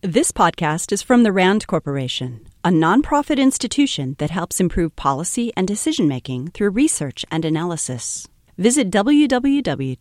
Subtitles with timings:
[0.00, 5.66] This podcast is from the RAND Corporation, a nonprofit institution that helps improve policy and
[5.66, 8.28] decision making through research and analysis.
[8.56, 9.98] Visit www.rand.org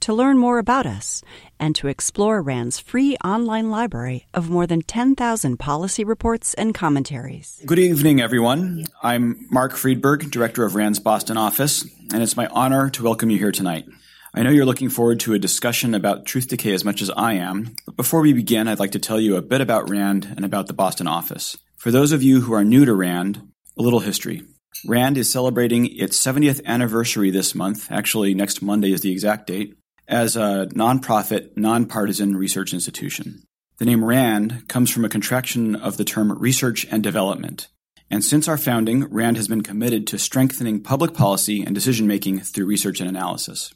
[0.00, 1.22] to learn more about us
[1.58, 7.62] and to explore RAND's free online library of more than 10,000 policy reports and commentaries.
[7.64, 8.84] Good evening, everyone.
[9.02, 13.38] I'm Mark Friedberg, Director of RAND's Boston office, and it's my honor to welcome you
[13.38, 13.86] here tonight.
[14.34, 17.34] I know you're looking forward to a discussion about truth decay as much as I
[17.34, 20.44] am, but before we begin, I'd like to tell you a bit about RAND and
[20.44, 21.56] about the Boston office.
[21.78, 23.40] For those of you who are new to RAND,
[23.78, 24.42] a little history.
[24.86, 29.74] RAND is celebrating its 70th anniversary this month, actually, next Monday is the exact date,
[30.06, 33.42] as a nonprofit, nonpartisan research institution.
[33.78, 37.68] The name RAND comes from a contraction of the term research and development.
[38.10, 42.40] And since our founding, RAND has been committed to strengthening public policy and decision making
[42.40, 43.72] through research and analysis.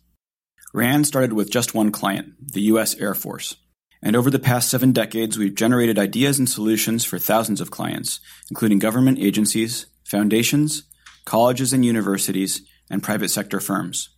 [0.75, 2.95] RAND started with just one client, the U.S.
[2.99, 3.57] Air Force.
[4.03, 8.21] And over the past seven decades, we've generated ideas and solutions for thousands of clients,
[8.51, 10.85] including government agencies, foundations,
[11.27, 14.09] colleges and universities, and private sector firms.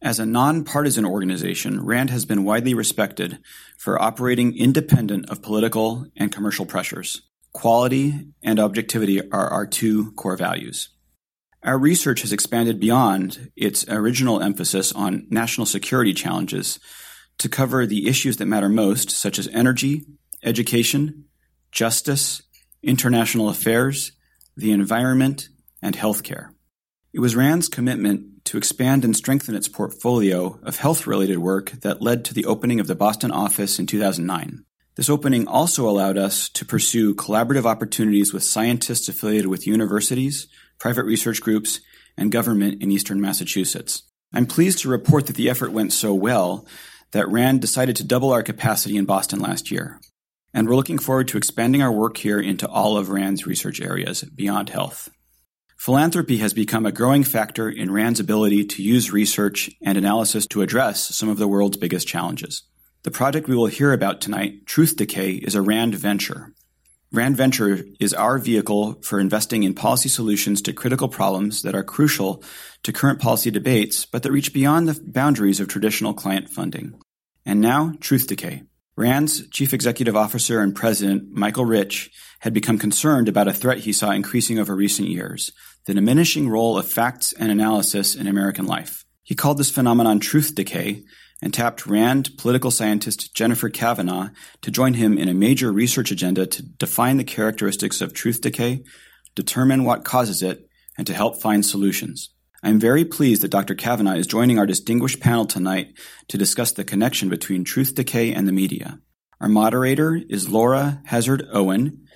[0.00, 3.38] As a nonpartisan organization, RAND has been widely respected
[3.76, 7.22] for operating independent of political and commercial pressures.
[7.52, 10.88] Quality and objectivity are our two core values.
[11.62, 16.78] Our research has expanded beyond its original emphasis on national security challenges
[17.38, 20.04] to cover the issues that matter most, such as energy,
[20.42, 21.24] education,
[21.72, 22.42] justice,
[22.82, 24.12] international affairs,
[24.56, 25.48] the environment,
[25.82, 26.50] and healthcare.
[27.12, 32.00] It was RAND's commitment to expand and strengthen its portfolio of health related work that
[32.00, 34.64] led to the opening of the Boston office in 2009.
[34.94, 40.46] This opening also allowed us to pursue collaborative opportunities with scientists affiliated with universities,
[40.78, 41.80] private research groups,
[42.16, 44.02] and government in eastern Massachusetts.
[44.32, 46.66] I'm pleased to report that the effort went so well
[47.12, 50.00] that RAND decided to double our capacity in Boston last year.
[50.52, 54.22] And we're looking forward to expanding our work here into all of RAND's research areas
[54.22, 55.08] beyond health.
[55.76, 60.62] Philanthropy has become a growing factor in RAND's ability to use research and analysis to
[60.62, 62.62] address some of the world's biggest challenges.
[63.02, 66.54] The project we will hear about tonight, Truth Decay, is a RAND venture.
[67.12, 71.84] RAND Venture is our vehicle for investing in policy solutions to critical problems that are
[71.84, 72.42] crucial
[72.82, 76.98] to current policy debates, but that reach beyond the boundaries of traditional client funding.
[77.44, 78.64] And now, Truth Decay.
[78.96, 83.92] RAND's chief executive officer and president, Michael Rich, had become concerned about a threat he
[83.92, 85.52] saw increasing over recent years
[85.84, 89.04] the diminishing role of facts and analysis in American life.
[89.22, 91.04] He called this phenomenon truth decay
[91.42, 94.30] and tapped RAND political scientist Jennifer Kavanagh
[94.62, 98.82] to join him in a major research agenda to define the characteristics of truth decay,
[99.34, 102.30] determine what causes it, and to help find solutions.
[102.62, 103.74] I'm very pleased that Dr.
[103.74, 105.96] Kavanagh is joining our distinguished panel tonight
[106.28, 108.98] to discuss the connection between truth decay and the media.
[109.40, 112.06] Our moderator is Laura Hazard Owen,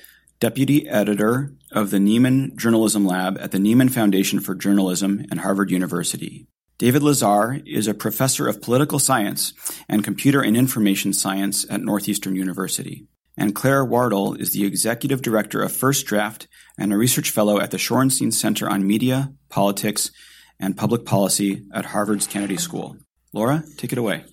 [0.40, 5.70] Deputy Editor of the Nieman Journalism Lab at the Nieman Foundation for Journalism and Harvard
[5.70, 6.48] University.
[6.80, 9.52] David Lazer is a professor of political science
[9.86, 13.06] and computer and information science at Northeastern University.
[13.36, 16.48] And Claire Wardle is the executive director of First Draft
[16.78, 20.10] and a research fellow at the Shorenstein Center on Media, Politics,
[20.58, 22.96] and Public Policy at Harvard's Kennedy School.
[23.34, 24.24] Laura, take it away.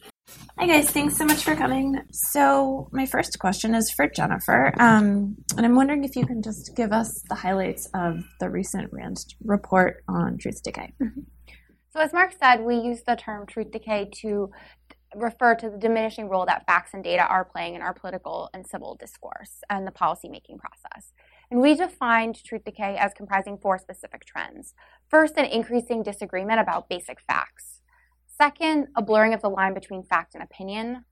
[0.57, 0.89] Hi, guys.
[0.89, 2.01] Thanks so much for coming.
[2.13, 4.73] So, my first question is for Jennifer.
[4.79, 8.93] Um, and I'm wondering if you can just give us the highlights of the recent
[8.93, 10.93] RAND report on truth decay.
[11.03, 11.19] Mm-hmm.
[11.89, 14.51] So, as Mark said, we use the term truth decay to
[15.15, 18.67] refer to the diminishing role that facts and data are playing in our political and
[18.67, 21.13] civil discourse and the policymaking process.
[21.49, 24.73] And we defined truth decay as comprising four specific trends.
[25.09, 27.81] First, an increasing disagreement about basic facts.
[28.27, 31.05] Second, a blurring of the line between fact and opinion.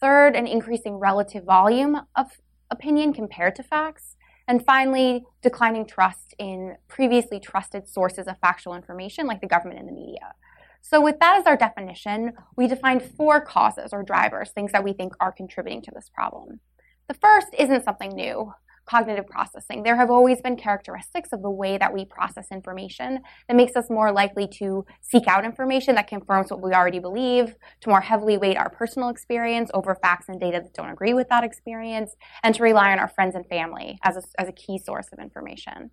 [0.00, 2.26] Third, an increasing relative volume of
[2.70, 4.15] opinion compared to facts.
[4.48, 9.88] And finally, declining trust in previously trusted sources of factual information like the government and
[9.88, 10.34] the media.
[10.82, 14.92] So, with that as our definition, we defined four causes or drivers, things that we
[14.92, 16.60] think are contributing to this problem.
[17.08, 18.52] The first isn't something new
[18.86, 19.82] cognitive processing.
[19.82, 23.90] There have always been characteristics of the way that we process information that makes us
[23.90, 28.38] more likely to seek out information that confirms what we already believe, to more heavily
[28.38, 32.54] weight our personal experience over facts and data that don't agree with that experience, and
[32.54, 35.90] to rely on our friends and family as a, as a key source of information.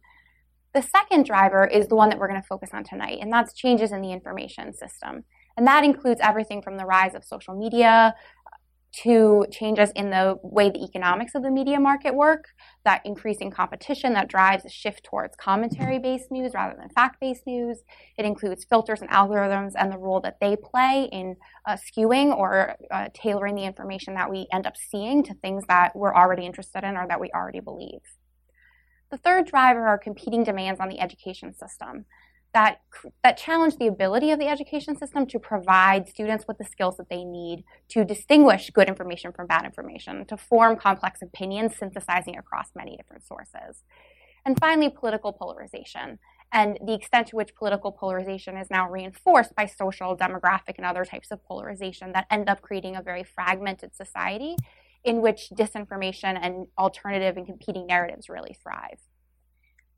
[0.74, 3.54] The second driver is the one that we're going to focus on tonight, and that's
[3.54, 5.24] changes in the information system.
[5.56, 8.16] And that includes everything from the rise of social media,
[9.02, 12.50] to changes in the way the economics of the media market work,
[12.86, 17.48] that increasing competition that drives a shift towards commentary based news rather than fact based
[17.48, 17.80] news.
[18.18, 21.38] It includes filters and algorithms and the role that they play in
[21.68, 25.96] uh, skewing or uh, tailoring the information that we end up seeing to things that
[25.96, 28.02] we're already interested in or that we already believe.
[29.10, 32.06] The third driver are competing demands on the education system
[32.54, 32.82] that,
[33.24, 37.10] that challenge the ability of the education system to provide students with the skills that
[37.10, 42.68] they need to distinguish good information from bad information, to form complex opinions, synthesizing across
[42.76, 43.84] many different sources.
[44.46, 46.20] And finally, political polarization
[46.52, 51.04] and the extent to which political polarization is now reinforced by social, demographic, and other
[51.04, 54.56] types of polarization that end up creating a very fragmented society
[55.04, 59.00] in which disinformation and alternative and competing narratives really thrive.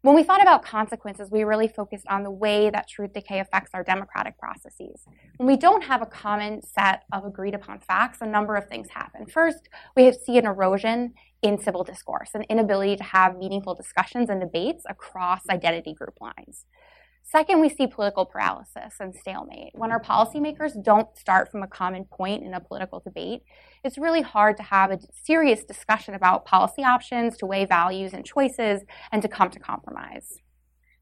[0.05, 3.71] When we thought about consequences, we really focused on the way that truth decay affects
[3.73, 5.03] our democratic processes.
[5.37, 8.89] When we don't have a common set of agreed upon facts, a number of things
[8.91, 9.25] happen.
[9.25, 14.39] First, we see an erosion in civil discourse, an inability to have meaningful discussions and
[14.39, 16.65] debates across identity group lines.
[17.27, 19.71] Second, we see political paralysis and stalemate.
[19.73, 23.41] When our policymakers don't start from a common point in a political debate,
[23.83, 28.23] it's really hard to have a serious discussion about policy options, to weigh values and
[28.23, 30.37] choices, and to come to compromise.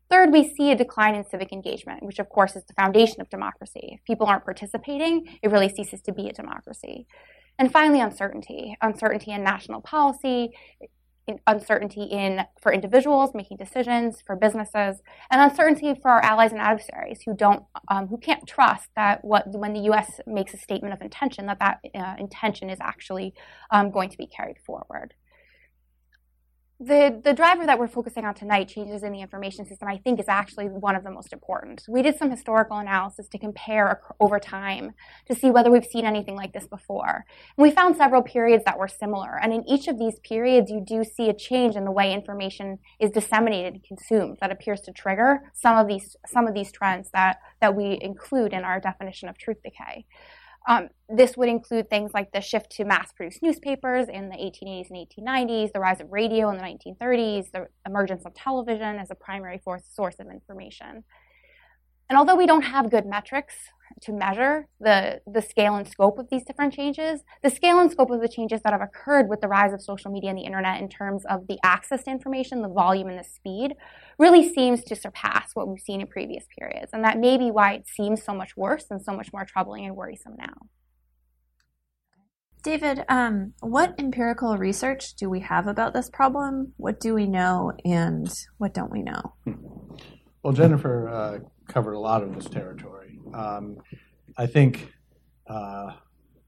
[0.10, 3.30] Third, we see a decline in civic engagement, which of course is the foundation of
[3.30, 3.90] democracy.
[4.00, 7.06] If people aren't participating, it really ceases to be a democracy.
[7.60, 8.78] And finally, uncertainty.
[8.82, 10.52] Uncertainty in national policy,
[11.48, 17.22] uncertainty in for individuals making decisions, for businesses, and uncertainty for our allies and adversaries
[17.26, 20.20] who don't um, who can't trust that what when the U.S.
[20.28, 23.34] makes a statement of intention that that uh, intention is actually
[23.72, 25.14] um, going to be carried forward
[26.86, 30.20] the, the driver that we're focusing on tonight, changes in the information system, I think
[30.20, 31.84] is actually one of the most important.
[31.88, 34.94] We did some historical analysis to compare over time
[35.28, 37.26] to see whether we've seen anything like this before.
[37.58, 39.40] And we found several periods that were similar.
[39.42, 42.80] And in each of these periods, you do see a change in the way information
[43.00, 47.10] is disseminated and consumed that appears to trigger some of these, some of these trends
[47.12, 50.06] that, that we include in our definition of truth decay.
[50.68, 54.90] Um, this would include things like the shift to mass produced newspapers in the 1880s
[54.90, 59.16] and 1890s, the rise of radio in the 1930s, the emergence of television as a
[59.16, 61.04] primary source of information.
[62.10, 63.56] And although we don't have good metrics
[64.02, 68.12] to measure the, the scale and scope of these different changes, the scale and scope
[68.12, 70.82] of the changes that have occurred with the rise of social media and the internet
[70.82, 73.76] in terms of the access to information, the volume and the speed,
[74.18, 76.92] really seems to surpass what we've seen in previous periods.
[76.94, 79.86] And that may be why it seems so much worse and so much more troubling
[79.86, 80.54] and worrisome now.
[82.64, 86.72] David, um, what empirical research do we have about this problem?
[86.78, 89.34] What do we know and what don't we know?
[90.44, 93.20] Well, Jennifer uh, covered a lot of this territory.
[93.34, 93.78] Um,
[94.38, 94.92] I think
[95.48, 95.92] uh,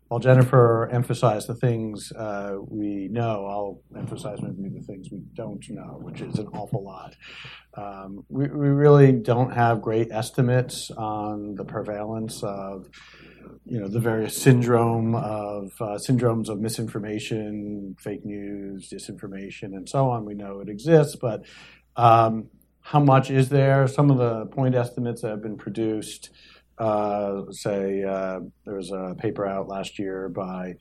[0.07, 5.67] while Jennifer emphasized the things uh, we know, I'll emphasize maybe the things we don't
[5.69, 7.15] know, which is an awful lot.
[7.75, 12.87] Um, we, we, really don't have great estimates on the prevalence of,
[13.65, 20.09] you know, the various syndrome of uh, syndromes of misinformation, fake news, disinformation, and so
[20.09, 20.23] on.
[20.23, 21.41] We know it exists, but
[21.95, 22.49] um,
[22.85, 23.87] how much is there?
[23.87, 26.29] Some of the point estimates that have been produced
[26.77, 30.75] uh, say uh, there was a paper out last year by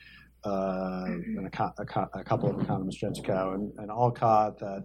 [0.44, 4.84] uh, a, a, a, couple of economists, Gentzkow and, and Allcott, that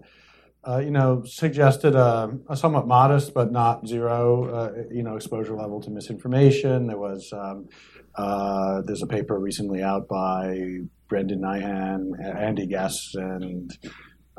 [0.66, 5.58] uh, you know suggested a, a, somewhat modest but not zero uh, you know exposure
[5.58, 6.88] level to misinformation.
[6.88, 7.68] There was um,
[8.16, 10.78] uh, there's a paper recently out by
[11.10, 13.78] Brendan Nyhan, Andy Guess, and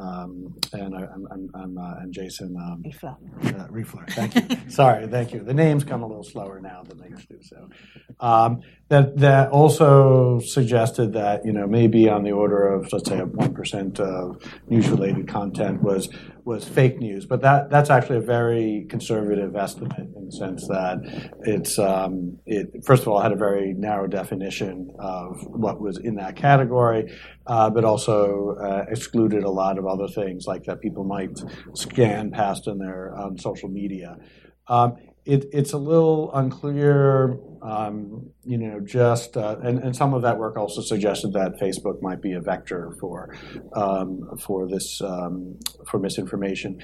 [0.01, 4.09] um, and I, am I'm, uh, and Jason um, Uh, Reifler.
[4.11, 4.43] Thank you.
[4.71, 5.41] Sorry, thank you.
[5.43, 7.39] The names come a little slower now than they used to.
[7.43, 7.69] So
[8.21, 13.19] um, that that also suggested that you know maybe on the order of let's say
[13.19, 16.09] one percent of news related content was
[16.45, 20.99] was fake news, but that that's actually a very conservative estimate in the sense that
[21.43, 26.17] it's um, it first of all had a very narrow definition of what was in
[26.17, 27.13] that category,
[27.47, 31.39] uh, but also uh, excluded a lot of other things like that people might
[31.75, 34.17] scan past in their um, social media.
[34.69, 40.23] Um, it, it's a little unclear, um, you know, just, uh, and, and some of
[40.23, 43.35] that work also suggested that Facebook might be a vector for,
[43.75, 46.79] um, for this, um, for misinformation.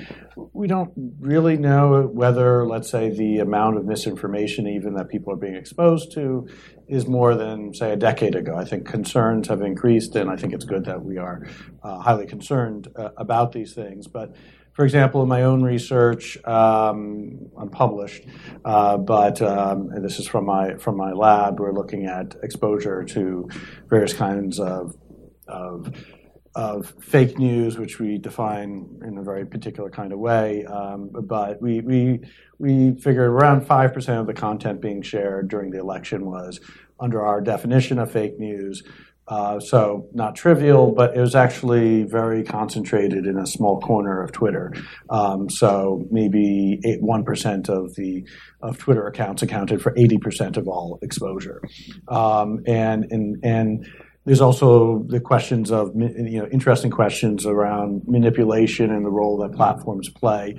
[0.53, 5.37] We don't really know whether, let's say, the amount of misinformation even that people are
[5.37, 6.47] being exposed to
[6.89, 8.55] is more than, say, a decade ago.
[8.55, 11.47] I think concerns have increased, and I think it's good that we are
[11.83, 14.07] uh, highly concerned uh, about these things.
[14.07, 14.37] But
[14.77, 18.27] for example, in my own research, um, unpublished,
[18.63, 21.59] uh, but um, this is from my from my lab.
[21.59, 23.49] We're looking at exposure to
[23.89, 24.95] various kinds of
[25.49, 25.95] of
[26.57, 30.65] of fake news, which we define in a very particular kind of way.
[30.65, 32.21] Um, but we, we,
[32.59, 36.59] we figured around 5% of the content being shared during the election was
[36.99, 38.83] under our definition of fake news.
[39.29, 44.31] Uh, so not trivial, but it was actually very concentrated in a small corner of
[44.31, 44.73] Twitter.
[45.11, 48.25] Um, so maybe one percent of the
[48.63, 51.61] of Twitter accounts accounted for eighty percent of all exposure,
[52.09, 53.87] um, and and and
[54.27, 59.53] there's also the questions of you know interesting questions around manipulation and the role that
[59.53, 60.57] platforms play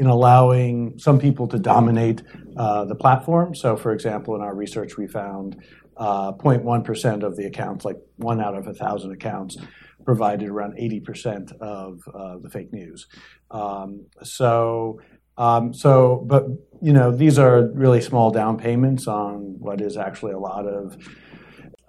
[0.00, 2.22] in allowing some people to dominate
[2.56, 3.54] uh, the platform.
[3.54, 5.62] So, for example, in our research, we found
[6.00, 9.56] uh, 0.1% of the accounts, like one out of a thousand accounts,
[10.04, 13.06] provided around 80% of uh, the fake news.
[13.50, 14.98] Um, so,
[15.36, 16.46] um, so, but
[16.82, 20.96] you know, these are really small down payments on what is actually a lot of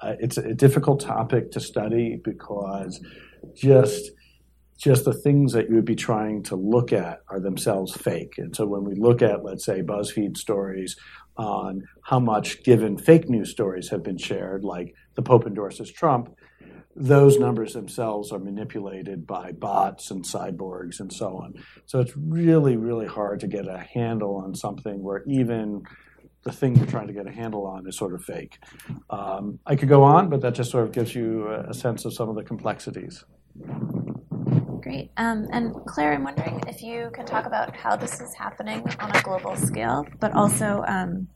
[0.02, 3.00] uh, it's a difficult topic to study because
[3.54, 4.12] just
[4.82, 8.34] just the things that you would be trying to look at are themselves fake.
[8.40, 10.96] And so when we look at, let's say, BuzzFeed stories
[11.38, 16.36] on how much given fake news stories have been shared, like the Pope endorses Trump,
[16.96, 21.54] those numbers themselves are manipulated by bots and cyborgs and so on.
[21.86, 25.84] So it's really, really hard to get a handle on something where even
[26.44, 28.58] the thing you're trying to get a handle on is sort of fake.
[29.10, 32.14] Um, I could go on, but that just sort of gives you a sense of
[32.14, 33.24] some of the complexities.
[34.82, 35.12] Great.
[35.18, 39.16] Um, and Claire, I'm wondering if you can talk about how this is happening on
[39.16, 41.28] a global scale, but also um,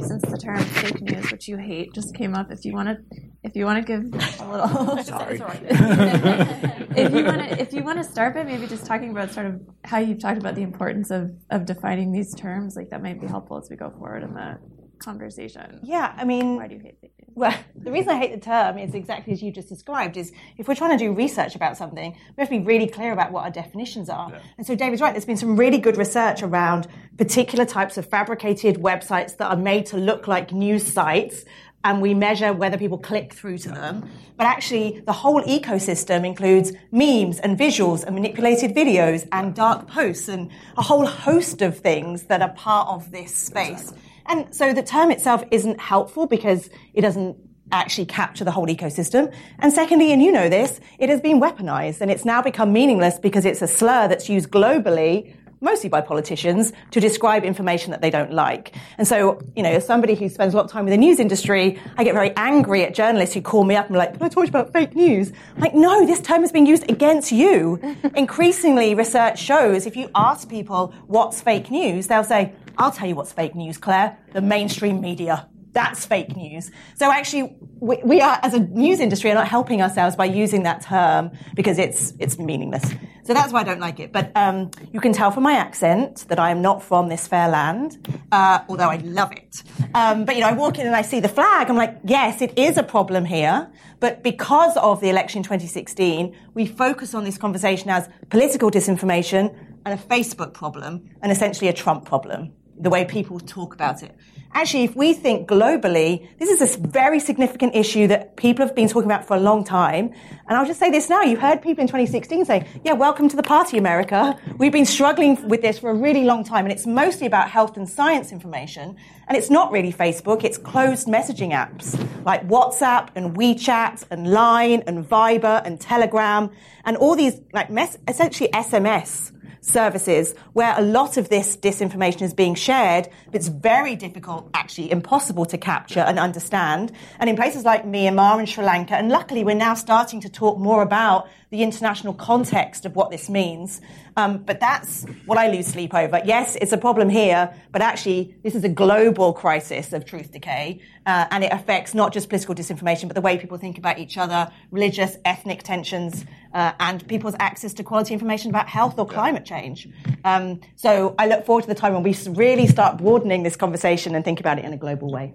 [0.00, 2.96] since the term fake news, which you hate, just came up, if you want to,
[3.42, 4.02] if you want to give
[4.40, 5.38] a little, sorry,
[5.70, 9.46] if you want to, if you want to start by maybe just talking about sort
[9.46, 13.20] of how you've talked about the importance of of defining these terms, like that might
[13.20, 14.58] be helpful as we go forward in the
[14.98, 15.80] conversation.
[15.82, 17.34] Yeah, I mean, why do you hate fake news?
[17.34, 20.16] Well, the reason I hate the term is exactly as you just described.
[20.16, 23.12] Is if we're trying to do research about something, we have to be really clear
[23.12, 24.30] about what our definitions are.
[24.30, 24.40] Yeah.
[24.56, 25.12] And so David's right.
[25.12, 29.86] There's been some really good research around particular types of fabricated websites that are made
[29.86, 31.44] to look like news sites.
[31.84, 34.10] And we measure whether people click through to them.
[34.36, 40.28] But actually, the whole ecosystem includes memes and visuals and manipulated videos and dark posts
[40.28, 43.90] and a whole host of things that are part of this space.
[43.90, 44.07] Exactly.
[44.28, 47.36] And so the term itself isn't helpful because it doesn't
[47.72, 49.32] actually capture the whole ecosystem.
[49.58, 53.18] And secondly, and you know this, it has been weaponized and it's now become meaningless
[53.18, 58.10] because it's a slur that's used globally mostly by politicians, to describe information that they
[58.10, 58.74] don't like.
[58.96, 61.18] And so, you know, as somebody who spends a lot of time in the news
[61.18, 64.22] industry, I get very angry at journalists who call me up and are like, can
[64.22, 65.32] I talk about fake news?
[65.56, 67.80] I'm like, no, this term is being used against you.
[68.14, 73.16] Increasingly, research shows if you ask people what's fake news, they'll say, I'll tell you
[73.16, 74.16] what's fake news, Claire.
[74.32, 75.48] The mainstream media.
[75.72, 76.70] That's fake news.
[76.94, 80.62] So actually, we, we, are, as a news industry, are not helping ourselves by using
[80.62, 82.94] that term because it's it's meaningless.
[83.24, 84.10] So that's why I don't like it.
[84.10, 87.48] But um, you can tell from my accent that I am not from this fair
[87.48, 89.62] land, uh, although I love it.
[89.94, 91.68] Um, but you know, I walk in and I see the flag.
[91.68, 93.70] I'm like, yes, it is a problem here.
[94.00, 99.54] But because of the election in 2016, we focus on this conversation as political disinformation
[99.84, 104.14] and a Facebook problem and essentially a Trump problem the way people talk about it.
[104.54, 108.88] Actually, if we think globally, this is a very significant issue that people have been
[108.88, 110.10] talking about for a long time.
[110.48, 111.22] And I'll just say this now.
[111.22, 114.38] You heard people in 2016 say, yeah, welcome to the party, America.
[114.56, 116.64] We've been struggling with this for a really long time.
[116.64, 118.96] And it's mostly about health and science information.
[119.28, 120.44] And it's not really Facebook.
[120.44, 121.94] It's closed messaging apps
[122.24, 126.50] like WhatsApp and WeChat and Line and Viber and Telegram
[126.84, 132.34] and all these like mess- essentially SMS services where a lot of this disinformation is
[132.34, 136.92] being shared, it's very difficult, actually impossible to capture and understand.
[137.18, 140.58] And in places like Myanmar and Sri Lanka, and luckily we're now starting to talk
[140.58, 143.80] more about the international context of what this means.
[144.16, 146.20] Um, but that's what I lose sleep over.
[146.24, 150.80] Yes, it's a problem here, but actually, this is a global crisis of truth decay,
[151.06, 154.18] uh, and it affects not just political disinformation, but the way people think about each
[154.18, 159.44] other, religious, ethnic tensions, uh, and people's access to quality information about health or climate
[159.44, 159.88] change.
[160.24, 164.14] Um, so I look forward to the time when we really start broadening this conversation
[164.14, 165.34] and think about it in a global way.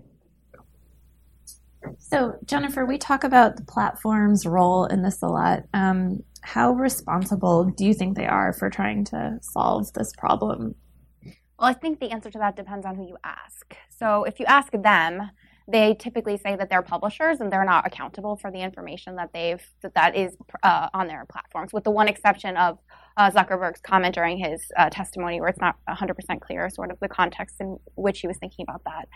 [1.99, 5.63] So, Jennifer, we talk about the platform's role in this a lot.
[5.73, 10.75] Um, how responsible do you think they are for trying to solve this problem?
[11.23, 13.75] Well, I think the answer to that depends on who you ask.
[13.89, 15.29] So, if you ask them,
[15.67, 19.65] they typically say that they're publishers and they're not accountable for the information that they've
[19.81, 22.79] that, that is uh, on their platforms, with the one exception of
[23.15, 27.07] uh, Zuckerberg's comment during his uh, testimony, where it's not 100% clear, sort of the
[27.07, 29.07] context in which he was thinking about that.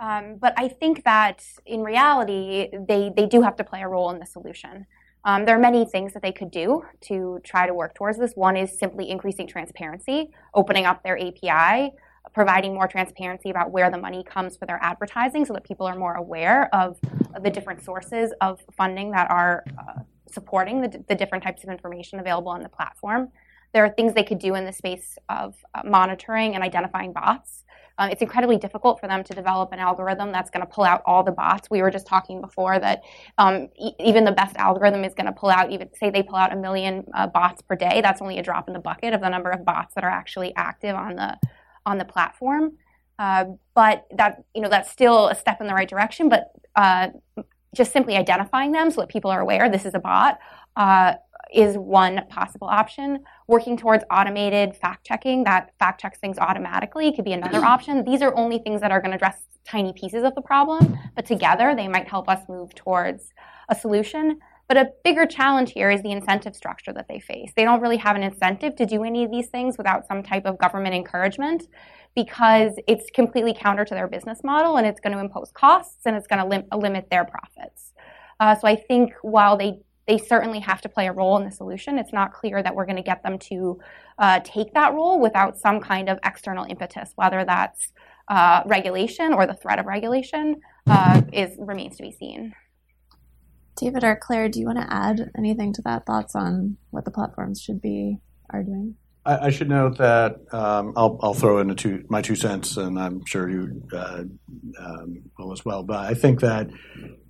[0.00, 4.10] Um, but I think that in reality, they, they do have to play a role
[4.10, 4.86] in the solution.
[5.24, 8.32] Um, there are many things that they could do to try to work towards this.
[8.34, 11.92] One is simply increasing transparency, opening up their API,
[12.32, 15.96] providing more transparency about where the money comes for their advertising so that people are
[15.96, 16.98] more aware of,
[17.42, 22.18] the different sources of funding that are uh, supporting the, the, different types of information
[22.18, 23.28] available on the platform.
[23.72, 27.64] There are things they could do in the space of uh, monitoring and identifying bots.
[28.00, 31.02] Uh, it's incredibly difficult for them to develop an algorithm that's going to pull out
[31.04, 31.68] all the bots.
[31.70, 33.02] We were just talking before that
[33.36, 36.36] um, e- even the best algorithm is going to pull out, even say they pull
[36.36, 38.00] out a million uh, bots per day.
[38.00, 40.54] That's only a drop in the bucket of the number of bots that are actually
[40.56, 41.38] active on the
[41.84, 42.72] on the platform.
[43.18, 46.30] Uh, but that you know that's still a step in the right direction.
[46.30, 47.08] But uh,
[47.74, 50.38] just simply identifying them so that people are aware this is a bot
[50.76, 51.14] uh,
[51.52, 53.24] is one possible option.
[53.46, 58.04] Working towards automated fact checking that fact checks things automatically could be another option.
[58.04, 61.26] These are only things that are going to address tiny pieces of the problem, but
[61.26, 63.32] together they might help us move towards
[63.68, 64.38] a solution.
[64.68, 67.52] But a bigger challenge here is the incentive structure that they face.
[67.56, 70.46] They don't really have an incentive to do any of these things without some type
[70.46, 71.66] of government encouragement
[72.14, 76.16] because it's completely counter to their business model and it's going to impose costs and
[76.16, 77.92] it's going to lim- limit their profits.
[78.38, 79.80] Uh, so I think while they
[80.10, 81.96] they certainly have to play a role in the solution.
[81.96, 83.78] It's not clear that we're going to get them to
[84.18, 87.92] uh, take that role without some kind of external impetus, whether that's
[88.26, 92.52] uh, regulation or the threat of regulation, uh, is remains to be seen.
[93.76, 96.06] David or Claire, do you want to add anything to that?
[96.06, 98.18] Thoughts on what the platforms should be
[98.50, 98.96] arguing?
[99.24, 102.98] I, I should note that um, I'll, I'll, throw in two, my two cents, and
[102.98, 104.24] I'm sure you uh,
[104.80, 105.84] um, will as well.
[105.84, 106.68] But I think that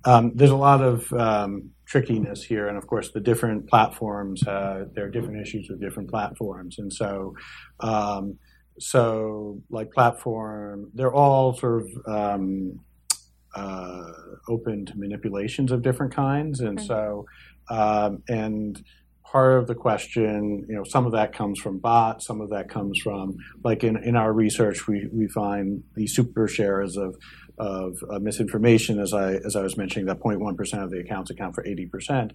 [0.03, 4.85] um, there's a lot of um, trickiness here, and of course, the different platforms uh,
[4.93, 7.33] there are different issues with different platforms, and so.
[7.79, 8.37] Um,
[8.79, 12.79] so, like platform, they're all sort of um,
[13.53, 14.11] uh,
[14.49, 17.25] open to manipulations of different kinds, and so,
[18.27, 18.81] and
[19.31, 22.69] part of the question, you know, some of that comes from bots, some of that
[22.69, 27.15] comes from, like in, in our research, we, we find the super sharers of,
[27.61, 31.53] of uh, misinformation, as I, as I was mentioning, that 0.1% of the accounts account
[31.53, 32.31] for 80%.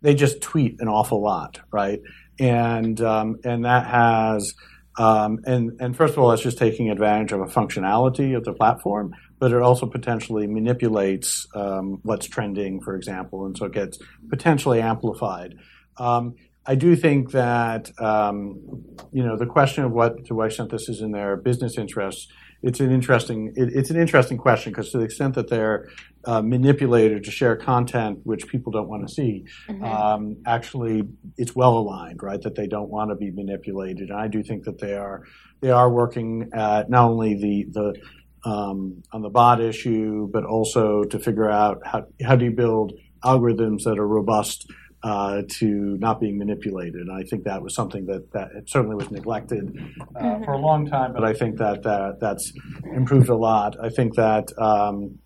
[0.00, 2.00] They just tweet an awful lot, right?
[2.38, 4.54] And, um, and that has,
[4.96, 8.52] um, and, and first of all, it's just taking advantage of a functionality of the
[8.52, 13.98] platform, but it also potentially manipulates um, what's trending, for example, and so it gets
[14.30, 15.56] potentially amplified.
[15.96, 20.70] Um, I do think that um, you know the question of what to what extent
[20.70, 22.28] this is in their business interests.
[22.62, 25.88] It's an interesting it, it's an interesting question because to the extent that they're
[26.24, 29.84] uh, manipulated to share content which people don't want to see, mm-hmm.
[29.84, 31.04] um, actually
[31.36, 32.40] it's well aligned, right?
[32.42, 35.22] That they don't want to be manipulated, and I do think that they are
[35.60, 41.04] they are working at not only the the um, on the bot issue, but also
[41.04, 42.92] to figure out how how do you build
[43.24, 44.70] algorithms that are robust
[45.02, 46.96] uh, to not being manipulated.
[46.96, 49.76] And I think that was something that, that certainly was neglected
[50.16, 50.44] uh, mm-hmm.
[50.44, 52.52] for a long time, but I think that, that that's
[52.94, 53.76] improved a lot.
[53.82, 55.18] I think that, um,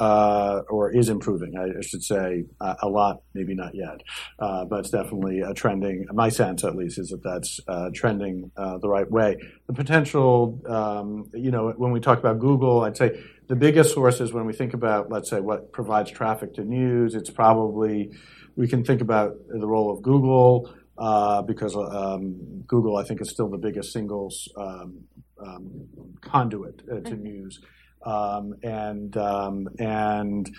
[0.00, 4.00] uh, or is improving, I should say, uh, a lot, maybe not yet,
[4.38, 8.50] uh, but it's definitely a trending, my sense at least, is that that's uh, trending
[8.56, 9.36] the right way.
[9.66, 14.32] The potential, um, you know, when we talk about Google, I'd say the biggest sources
[14.32, 18.10] when we think about, let's say, what provides traffic to news, it's probably
[18.56, 23.30] we can think about the role of Google uh, because um, Google, I think, is
[23.30, 25.04] still the biggest single um,
[25.38, 25.88] um,
[26.20, 27.22] conduit uh, to mm-hmm.
[27.22, 27.60] news,
[28.04, 30.54] um, and um, and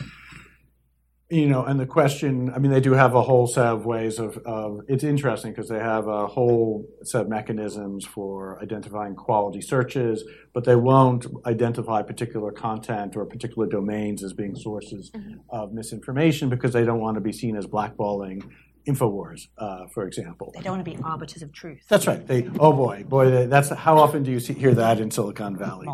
[1.34, 4.20] you know, and the question, I mean, they do have a whole set of ways
[4.20, 9.60] of, of it's interesting because they have a whole set of mechanisms for identifying quality
[9.60, 15.40] searches, but they won't identify particular content or particular domains as being sources mm-hmm.
[15.50, 18.44] of misinformation because they don't want to be seen as blackballing
[18.86, 20.52] Infowars, uh, for example.
[20.54, 21.86] They don't want to be arbiters of truth.
[21.88, 22.28] That's right.
[22.28, 25.88] They, oh boy, boy, that's how often do you see, hear that in Silicon Valley?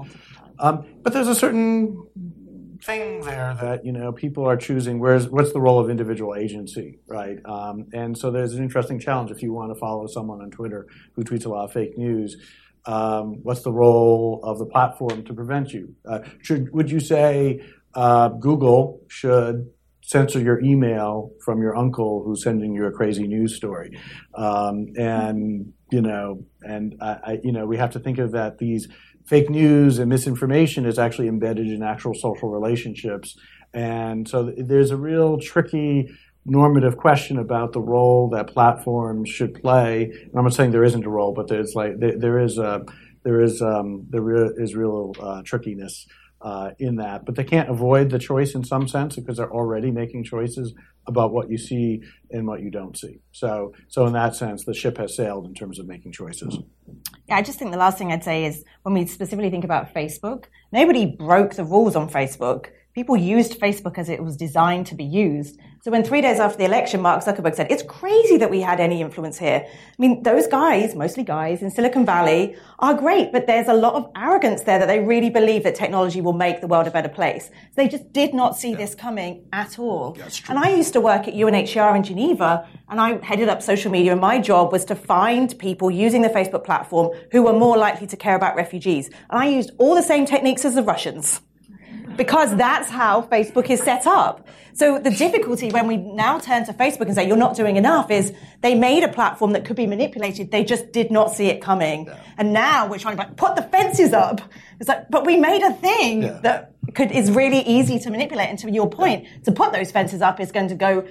[0.58, 2.06] Um, but there's a certain
[2.84, 5.00] thing there that you know people are choosing.
[5.00, 7.38] Where's what's the role of individual agency, right?
[7.46, 10.88] Um, and so there's an interesting challenge if you want to follow someone on Twitter
[11.14, 12.38] who tweets a lot of fake news.
[12.86, 15.96] Um, what's the role of the platform to prevent you?
[16.08, 17.62] Uh, should would you say
[17.94, 19.70] uh, Google should
[20.02, 24.00] censor your email from your uncle who's sending you a crazy news story?
[24.36, 28.60] Um, and you know, and I, I, you know, we have to think of that
[28.60, 28.88] these
[29.30, 33.38] fake news and misinformation is actually embedded in actual social relationships.
[33.76, 36.10] And so there's a real tricky
[36.46, 40.06] normative question about the role that platforms should play.
[40.06, 42.84] And I'm not saying there isn't a role, but there's like there, there is a
[43.24, 46.08] there is um, there is real uh, trickiness
[46.42, 49.92] uh, in that, but they can't avoid the choice in some sense because they're already
[49.92, 50.74] making choices
[51.08, 53.20] about what you see and what you don't see.
[53.32, 56.60] So, so in that sense, the ship has sailed in terms of making choices.
[57.28, 59.94] Yeah, I just think the last thing I'd say is when we specifically think about
[59.94, 64.96] Facebook, nobody broke the rules on Facebook people used Facebook as it was designed to
[64.96, 65.60] be used.
[65.82, 68.80] So when three days after the election, Mark Zuckerberg said, it's crazy that we had
[68.80, 69.66] any influence here.
[69.66, 73.94] I mean, those guys, mostly guys in Silicon Valley are great, but there's a lot
[73.94, 77.08] of arrogance there that they really believe that technology will make the world a better
[77.08, 77.46] place.
[77.48, 78.78] So they just did not see yeah.
[78.78, 80.18] this coming at all.
[80.50, 84.12] And I used to work at UNHCR in Geneva and I headed up social media
[84.12, 88.08] and my job was to find people using the Facebook platform who were more likely
[88.08, 89.08] to care about refugees.
[89.30, 91.40] And I used all the same techniques as the Russians
[92.20, 94.46] because that's how Facebook is set up.
[94.74, 98.12] So the difficulty when we now turn to Facebook and say you're not doing enough
[98.12, 100.52] is they made a platform that could be manipulated.
[100.52, 102.08] They just did not see it coming.
[102.08, 102.20] Yeah.
[102.38, 104.42] And now we're trying to like, put the fences up.
[104.82, 106.40] It's like, but we made a thing yeah.
[106.44, 108.50] that could, is really easy to manipulate.
[108.50, 109.30] And to your point, yeah.
[109.46, 111.08] to put those fences up is going to go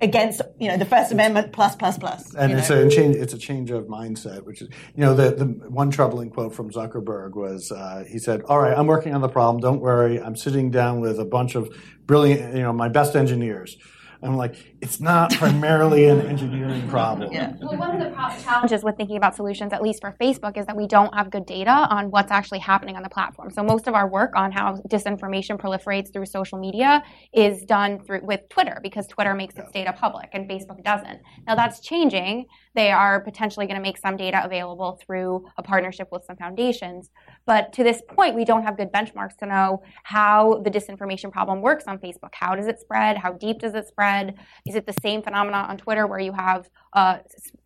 [0.00, 2.34] against you know the First Amendment plus plus plus.
[2.34, 2.86] And it's know?
[2.86, 3.16] a change.
[3.16, 6.70] It's a change of mindset, which is you know the the one troubling quote from
[6.70, 9.60] Zuckerberg was uh, he said, "All right, I'm working on the problem.
[9.60, 10.20] Don't worry.
[10.20, 11.68] I'm sitting down with a bunch of
[12.06, 13.76] brilliant, you know, my best engineers."
[14.22, 17.32] I'm like, it's not primarily an engineering problem.
[17.32, 17.52] Yeah.
[17.60, 20.76] Well, one of the challenges with thinking about solutions, at least for Facebook, is that
[20.76, 23.50] we don't have good data on what's actually happening on the platform.
[23.50, 27.02] So most of our work on how disinformation proliferates through social media
[27.32, 31.20] is done through with Twitter because Twitter makes its data public and Facebook doesn't.
[31.46, 32.46] Now that's changing.
[32.74, 37.10] They are potentially going to make some data available through a partnership with some foundations.
[37.48, 41.62] But to this point, we don't have good benchmarks to know how the disinformation problem
[41.62, 42.34] works on Facebook.
[42.34, 43.16] How does it spread?
[43.16, 44.34] How deep does it spread?
[44.66, 47.20] Is it the same phenomena on Twitter where you have a,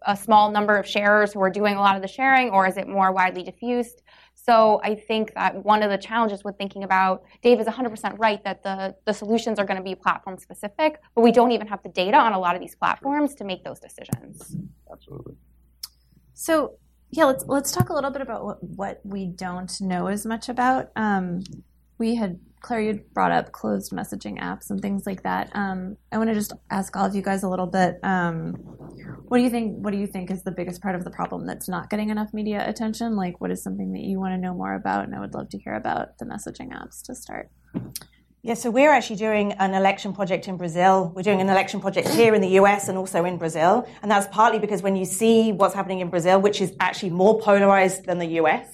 [0.07, 2.77] a small number of sharers who are doing a lot of the sharing, or is
[2.77, 4.03] it more widely diffused?
[4.37, 8.43] So I think that one of the challenges with thinking about Dave is 100% right
[8.45, 11.83] that the, the solutions are going to be platform specific, but we don't even have
[11.83, 14.57] the data on a lot of these platforms to make those decisions.
[14.93, 15.35] Absolutely.
[16.35, 16.75] So
[17.13, 20.49] yeah, let's let's talk a little bit about what, what we don't know as much
[20.49, 20.91] about.
[20.97, 21.43] Um,
[21.99, 25.51] we had Claire, you brought up closed messaging apps and things like that.
[25.55, 27.99] Um, I want to just ask all of you guys a little bit.
[28.03, 28.53] Um,
[29.29, 29.85] what do you think?
[29.85, 32.33] What do you think is the biggest part of the problem that's not getting enough
[32.33, 33.15] media attention?
[33.15, 35.05] Like, what is something that you want to know more about?
[35.05, 37.51] And I would love to hear about the messaging apps to start.
[38.45, 41.13] Yeah, so we're actually doing an election project in Brazil.
[41.15, 43.87] We're doing an election project here in the US and also in Brazil.
[44.03, 47.41] And that's partly because when you see what's happening in Brazil, which is actually more
[47.41, 48.67] polarized than the US,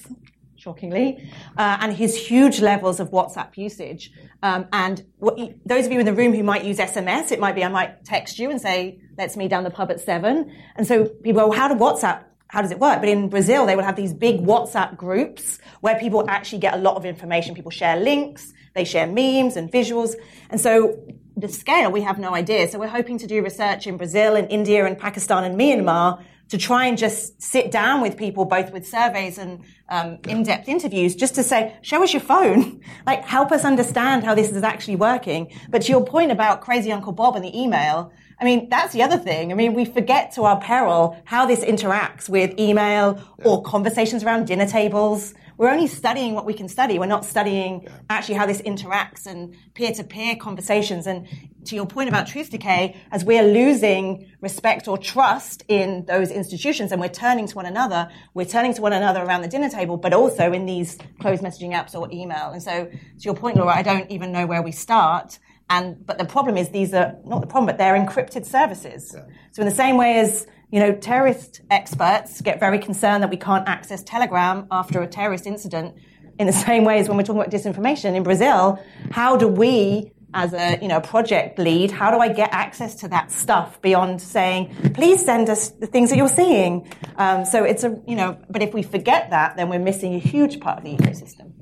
[0.57, 4.11] shockingly, uh, and his huge levels of WhatsApp usage.
[4.43, 7.55] Um, and what, those of you in the room who might use SMS, it might
[7.55, 10.51] be I might text you and say, let's meet down the pub at seven.
[10.77, 13.01] And so people well, how do WhatsApp how does it work?
[13.01, 16.79] But in Brazil, they would have these big WhatsApp groups where people actually get a
[16.79, 17.55] lot of information.
[17.55, 20.15] People share links, they share memes and visuals.
[20.51, 20.99] And so
[21.37, 22.69] the scale, we have no idea.
[22.69, 26.59] So we're hoping to do research in Brazil and India and Pakistan and Myanmar to
[26.59, 31.35] try and just sit down with people, both with surveys and um, in-depth interviews, just
[31.35, 35.53] to say, show us your phone, like help us understand how this is actually working.
[35.69, 39.03] But to your point about crazy Uncle Bob and the email, I mean, that's the
[39.03, 39.51] other thing.
[39.51, 44.47] I mean, we forget to our peril how this interacts with email or conversations around
[44.47, 45.35] dinner tables.
[45.59, 46.99] We're only studying what we can study.
[46.99, 47.91] We're not studying yeah.
[48.09, 51.07] actually how this interacts and peer-to-peer conversations.
[51.09, 51.27] And
[51.65, 56.93] to your point about truth decay, as we're losing respect or trust in those institutions
[56.93, 59.97] and we're turning to one another, we're turning to one another around the dinner table,
[59.97, 62.51] but also in these closed messaging apps or email.
[62.51, 65.41] And so to your point, Laura, I don't even know where we start.
[65.69, 69.13] And but the problem is these are not the problem, but they're encrypted services.
[69.15, 69.25] Yeah.
[69.51, 73.37] So in the same way as you know, terrorist experts get very concerned that we
[73.37, 75.97] can't access Telegram after a terrorist incident.
[76.39, 80.13] In the same way as when we're talking about disinformation in Brazil, how do we,
[80.35, 84.21] as a you know project lead, how do I get access to that stuff beyond
[84.21, 86.93] saying, please send us the things that you're seeing?
[87.17, 90.19] Um, so it's a you know, but if we forget that, then we're missing a
[90.19, 91.53] huge part of the ecosystem.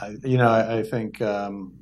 [0.00, 1.79] I, you know, I, I think um,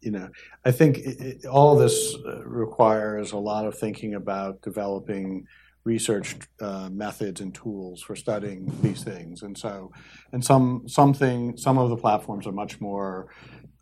[0.00, 0.28] you know,
[0.64, 5.46] I think it, all this uh, requires a lot of thinking about developing
[5.84, 9.42] research uh, methods and tools for studying these things.
[9.42, 9.90] And so,
[10.32, 13.28] and some something some of the platforms are much more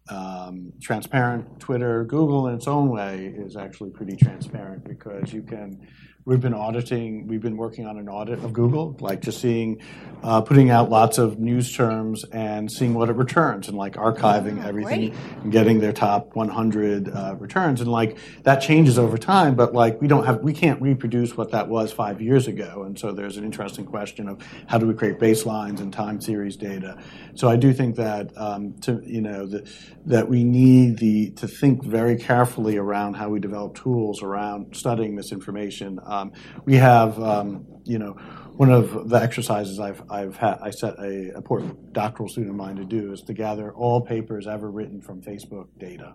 [0.08, 1.58] um, transparent.
[1.58, 5.86] Twitter, Google, in its own way, is actually pretty transparent because you can
[6.26, 9.80] We've been auditing, we've been working on an audit of Google, like just seeing,
[10.24, 14.64] uh, putting out lots of news terms and seeing what it returns and like archiving
[14.64, 15.14] oh, everything great.
[15.44, 17.80] and getting their top 100 uh, returns.
[17.80, 21.52] And like that changes over time, but like we don't have, we can't reproduce what
[21.52, 22.82] that was five years ago.
[22.82, 26.56] And so there's an interesting question of how do we create baselines and time series
[26.56, 26.98] data.
[27.36, 29.70] So I do think that, um, to, you know, the,
[30.06, 35.14] that we need the, to think very carefully around how we develop tools around studying
[35.14, 36.00] this information.
[36.04, 36.15] Um,
[36.64, 38.16] we have, um, you know,
[38.56, 42.76] one of the exercises I've, I've had, I set a, a doctoral student of mine
[42.76, 46.14] to do is to gather all papers ever written from Facebook data.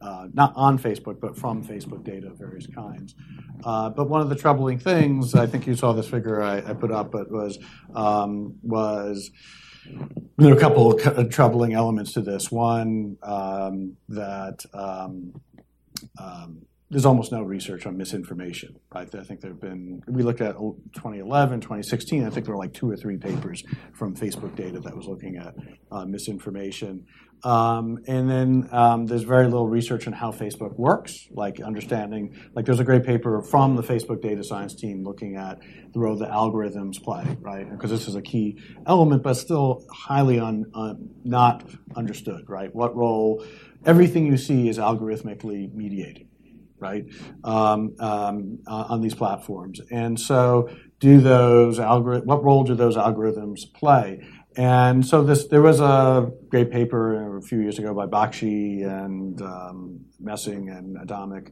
[0.00, 3.14] Uh, not on Facebook, but from Facebook data of various kinds.
[3.64, 6.74] Uh, but one of the troubling things, I think you saw this figure I, I
[6.74, 7.58] put up, but was
[7.94, 9.30] um, was
[10.36, 12.50] there are a couple of troubling elements to this.
[12.50, 15.40] One um, that um,
[16.18, 19.12] um there's almost no research on misinformation, right?
[19.14, 22.74] I think there have been, we looked at 2011, 2016, I think there were like
[22.74, 25.54] two or three papers from Facebook data that was looking at
[25.90, 27.06] uh, misinformation.
[27.42, 32.64] Um, and then um, there's very little research on how Facebook works, like understanding, like
[32.64, 35.58] there's a great paper from the Facebook data science team looking at
[35.92, 37.68] the role the algorithms play, right?
[37.70, 42.74] Because this is a key element, but still highly un, un, not understood, right?
[42.74, 43.44] What role,
[43.84, 46.28] everything you see is algorithmically mediated
[46.84, 47.04] right,
[47.44, 49.80] um, um, uh, on these platforms.
[49.90, 50.68] And so,
[51.00, 52.26] do those algorithms?
[52.26, 54.06] What role do those algorithms play?
[54.56, 59.40] And so, this there was a great paper a few years ago by Bakshy and
[59.42, 59.78] um,
[60.20, 61.50] Messing and Adamic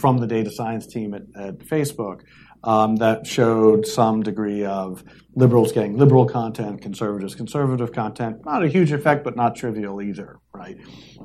[0.00, 2.20] from the data science team at, at Facebook.
[2.64, 5.04] Um, that showed some degree of
[5.36, 8.44] liberals getting liberal content, conservatives conservative content.
[8.44, 10.76] Not a huge effect, but not trivial either, right?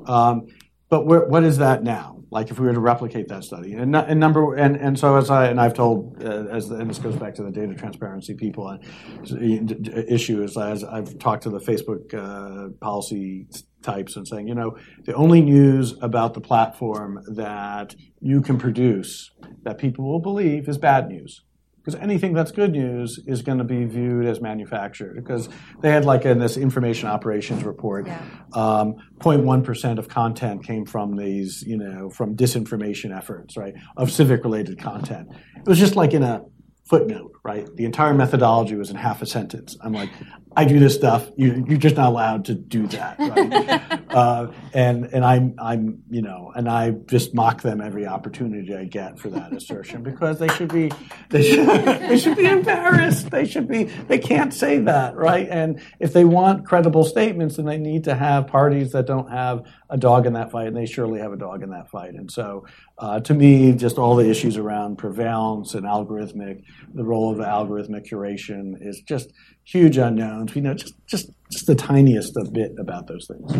[0.06, 0.46] Um,
[0.88, 2.14] but what is that now?
[2.30, 5.30] Like if we were to replicate that study, and, and number and, and so as
[5.30, 8.68] I and I've told uh, as and this goes back to the data transparency people
[8.68, 13.46] and uh, issue is as I've talked to the Facebook uh, policy
[13.82, 19.30] types and saying, you know, the only news about the platform that you can produce
[19.62, 21.43] that people will believe is bad news
[21.84, 25.48] because anything that's good news is going to be viewed as manufactured because
[25.80, 28.20] they had like in this information operations report yeah.
[28.54, 34.44] um, 0.1% of content came from these you know from disinformation efforts right of civic
[34.44, 36.42] related content it was just like in a
[36.84, 40.10] footnote right the entire methodology was in half a sentence i'm like
[40.56, 41.28] I do this stuff.
[41.36, 44.00] You, you're just not allowed to do that, right?
[44.10, 48.84] uh, and and I'm I'm you know, and I just mock them every opportunity I
[48.84, 50.92] get for that assertion because they should be
[51.30, 53.30] they should, they should be embarrassed.
[53.30, 55.48] They should be they can't say that, right?
[55.50, 59.64] And if they want credible statements, then they need to have parties that don't have
[59.90, 62.14] a dog in that fight, and they surely have a dog in that fight.
[62.14, 62.66] And so,
[62.98, 66.62] uh, to me, just all the issues around prevalence and algorithmic,
[66.94, 69.32] the role of algorithmic curation is just
[69.64, 70.54] huge unknowns.
[70.54, 73.52] We know just just just the tiniest of bit about those things.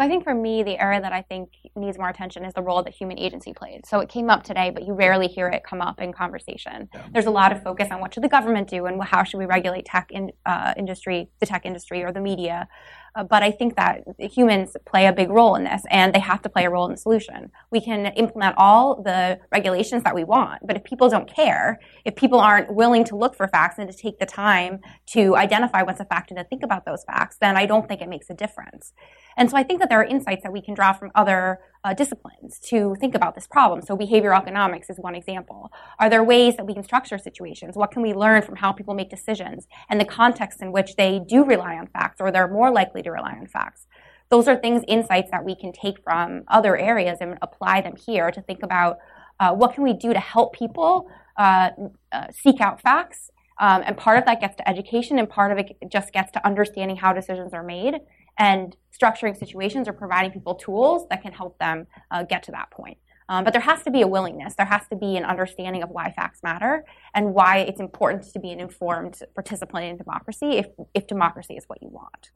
[0.00, 2.62] So I think for me, the area that I think needs more attention is the
[2.62, 3.82] role that human agency plays.
[3.86, 6.88] So it came up today, but you rarely hear it come up in conversation.
[6.94, 7.02] Yeah.
[7.12, 9.44] There's a lot of focus on what should the government do and how should we
[9.44, 12.66] regulate tech in, uh, industry, the tech industry or the media.
[13.14, 16.42] Uh, but I think that humans play a big role in this and they have
[16.42, 17.50] to play a role in the solution.
[17.70, 22.14] We can implement all the regulations that we want, but if people don't care, if
[22.16, 26.00] people aren't willing to look for facts and to take the time to identify what's
[26.00, 28.34] a fact and to think about those facts, then I don't think it makes a
[28.34, 28.92] difference.
[29.36, 31.94] And so I think that there are insights that we can draw from other uh,
[31.94, 33.80] disciplines to think about this problem.
[33.82, 35.72] So behavioral economics is one example.
[35.98, 37.76] Are there ways that we can structure situations?
[37.76, 41.20] What can we learn from how people make decisions and the context in which they
[41.26, 43.86] do rely on facts or they're more likely to rely on facts?
[44.28, 48.30] Those are things, insights that we can take from other areas and apply them here
[48.30, 48.98] to think about
[49.40, 51.70] uh, what can we do to help people uh,
[52.12, 53.30] uh seek out facts.
[53.58, 56.46] Um, and part of that gets to education and part of it just gets to
[56.46, 57.96] understanding how decisions are made
[58.38, 62.70] and structuring situations or providing people tools that can help them uh, get to that
[62.70, 62.98] point.
[63.28, 64.54] Um, but there has to be a willingness.
[64.56, 68.40] There has to be an understanding of why facts matter and why it's important to
[68.40, 72.30] be an informed participant in democracy if, if democracy is what you want.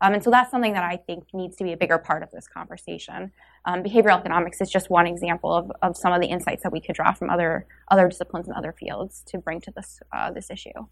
[0.00, 2.30] Um, and so that's something that I think needs to be a bigger part of
[2.32, 3.30] this conversation.
[3.64, 6.80] Um, behavioral economics is just one example of, of some of the insights that we
[6.80, 10.50] could draw from other other disciplines and other fields to bring to this uh, this
[10.50, 10.86] issue.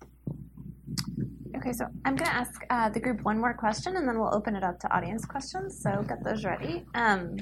[1.58, 4.32] Okay, so I'm going to ask uh, the group one more question, and then we'll
[4.32, 5.82] open it up to audience questions.
[5.82, 6.84] So get those ready.
[6.94, 7.36] Um,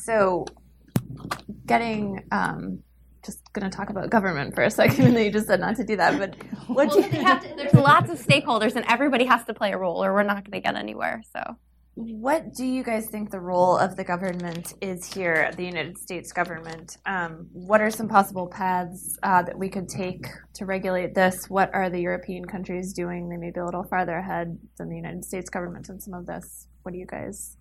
[0.00, 0.46] so,
[1.66, 2.82] getting um,
[3.22, 5.76] just going to talk about government for a second, even though you just said not
[5.76, 6.18] to do that.
[6.18, 6.36] But
[6.68, 10.02] what well, you, to, there's lots of stakeholders, and everybody has to play a role,
[10.02, 11.22] or we're not going to get anywhere.
[11.30, 11.56] So.
[11.98, 16.32] What do you guys think the role of the government is here, the United States
[16.32, 16.96] government?
[17.06, 21.50] Um, what are some possible paths uh, that we could take to regulate this?
[21.50, 23.28] What are the European countries doing?
[23.28, 26.24] They may be a little farther ahead than the United States government in some of
[26.24, 26.68] this.
[26.82, 27.56] What do you guys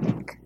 [0.00, 0.38] think?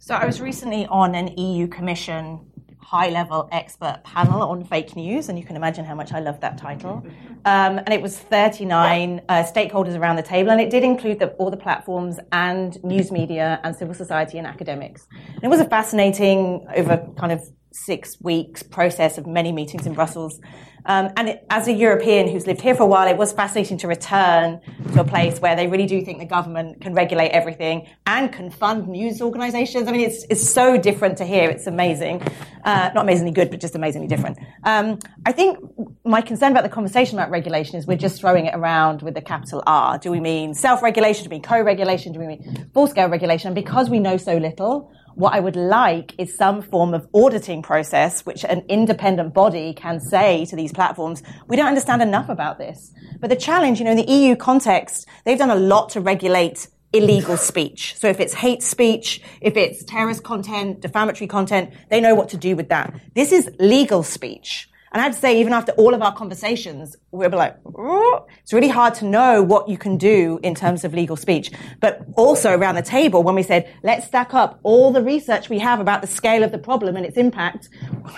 [0.00, 2.50] So I was recently on an EU Commission
[2.82, 6.40] high level expert panel on fake news, and you can imagine how much I love
[6.40, 7.04] that title.
[7.44, 11.28] Um, and it was 39 uh, stakeholders around the table, and it did include the,
[11.32, 15.06] all the platforms and news media and civil society and academics.
[15.34, 19.94] And it was a fascinating, over kind of six weeks process of many meetings in
[19.94, 20.40] Brussels.
[20.86, 23.76] Um, and it, as a European who's lived here for a while, it was fascinating
[23.78, 24.60] to return
[24.94, 28.50] to a place where they really do think the government can regulate everything and can
[28.50, 29.88] fund news organizations.
[29.88, 31.50] I mean, it's, it's so different to here.
[31.50, 32.22] It's amazing.
[32.64, 34.38] Uh, not amazingly good, but just amazingly different.
[34.64, 35.58] Um, I think
[36.04, 39.22] my concern about the conversation about regulation is we're just throwing it around with the
[39.22, 39.98] capital R.
[39.98, 41.24] Do we mean self-regulation?
[41.24, 42.12] Do we mean co-regulation?
[42.12, 43.48] Do we mean full-scale regulation?
[43.48, 47.62] And because we know so little, what I would like is some form of auditing
[47.62, 52.58] process, which an independent body can say to these platforms, we don't understand enough about
[52.58, 52.92] this.
[53.18, 56.68] But the challenge, you know, in the EU context, they've done a lot to regulate
[56.92, 57.94] illegal speech.
[57.96, 62.36] So if it's hate speech, if it's terrorist content, defamatory content, they know what to
[62.36, 62.98] do with that.
[63.14, 64.69] This is legal speech.
[64.92, 68.26] And I'd say even after all of our conversations, we're like, oh.
[68.42, 71.52] it's really hard to know what you can do in terms of legal speech.
[71.78, 75.60] But also around the table, when we said, let's stack up all the research we
[75.60, 77.68] have about the scale of the problem and its impact,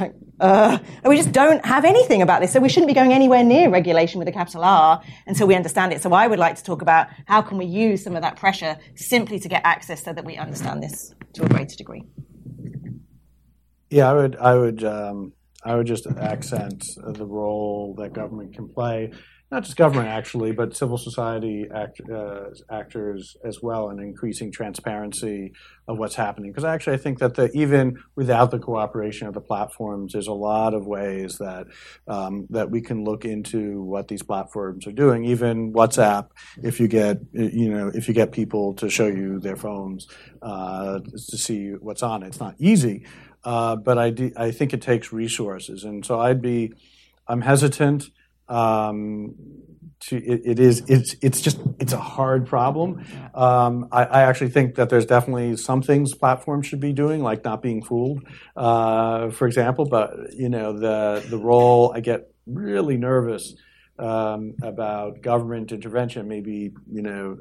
[0.00, 2.52] like, uh, and we just don't have anything about this.
[2.52, 5.92] So we shouldn't be going anywhere near regulation with a capital R until we understand
[5.92, 6.00] it.
[6.00, 8.78] So I would like to talk about how can we use some of that pressure
[8.94, 12.04] simply to get access so that we understand this to a greater degree.
[13.90, 18.68] Yeah, I would, I would, um I would just accent the role that government can
[18.68, 19.12] play,
[19.52, 25.52] not just government actually, but civil society act, uh, actors as well, in increasing transparency
[25.86, 26.50] of what's happening.
[26.50, 30.32] Because actually, I think that the, even without the cooperation of the platforms, there's a
[30.32, 31.66] lot of ways that
[32.08, 35.26] um, that we can look into what these platforms are doing.
[35.26, 36.28] Even WhatsApp,
[36.62, 40.08] if you get you know if you get people to show you their phones
[40.40, 43.04] uh, to see what's on it, it's not easy.
[43.44, 46.72] Uh, but I, do, I think it takes resources, and so I'd be
[47.26, 48.10] I'm hesitant.
[48.48, 49.34] Um,
[50.08, 53.04] to it, it is it's it's just it's a hard problem.
[53.34, 57.44] Um, I, I, actually think that there's definitely some things platforms should be doing, like
[57.44, 58.26] not being fooled,
[58.56, 59.84] uh, for example.
[59.84, 63.54] But you know the the role I get really nervous
[63.98, 66.28] um, about government intervention.
[66.28, 67.36] Maybe you know,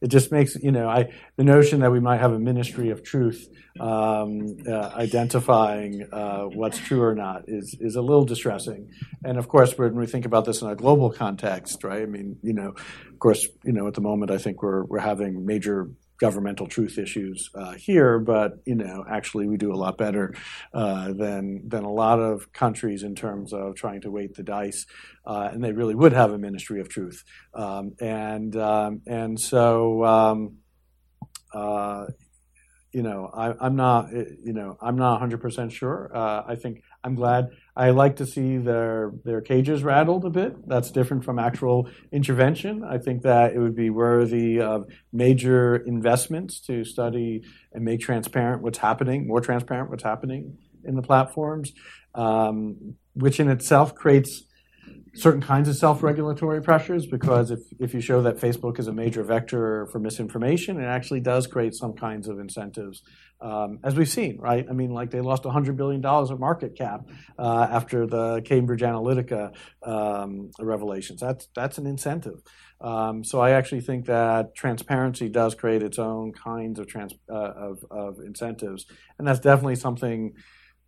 [0.00, 3.02] it just makes you know, I the notion that we might have a ministry of
[3.02, 3.48] truth
[3.80, 8.90] um, uh, identifying uh, what's true or not is is a little distressing.
[9.24, 12.02] And of course, when we think about this in a global context, right?
[12.02, 14.98] I mean, you know, of course, you know, at the moment, I think we're we're
[14.98, 19.98] having major governmental truth issues uh, here, but you know, actually, we do a lot
[19.98, 20.34] better
[20.72, 24.86] uh, than than a lot of countries in terms of trying to weight the dice,
[25.26, 27.24] uh, and they really would have a ministry of truth,
[27.54, 30.04] um, and um, and so.
[30.04, 30.58] Um,
[31.54, 32.06] uh,
[32.92, 36.10] you know, I, am not, you know, I'm not 100% sure.
[36.14, 37.50] Uh, I think I'm glad.
[37.76, 40.66] I like to see their their cages rattled a bit.
[40.66, 42.82] That's different from actual intervention.
[42.82, 48.62] I think that it would be worthy of major investments to study and make transparent
[48.62, 51.72] what's happening, more transparent what's happening in the platforms,
[52.14, 54.44] um, which in itself creates
[55.16, 59.22] certain kinds of self-regulatory pressures because if, if you show that Facebook is a major
[59.22, 63.02] vector for misinformation, it actually does create some kinds of incentives,
[63.40, 64.66] um, as we've seen, right?
[64.68, 69.54] I mean, like they lost $100 billion of market cap uh, after the Cambridge Analytica
[69.82, 71.20] um, revelations.
[71.20, 72.42] That's, that's an incentive.
[72.82, 77.52] Um, so I actually think that transparency does create its own kinds of, trans- uh,
[77.56, 78.84] of, of incentives.
[79.18, 80.34] And that's definitely something–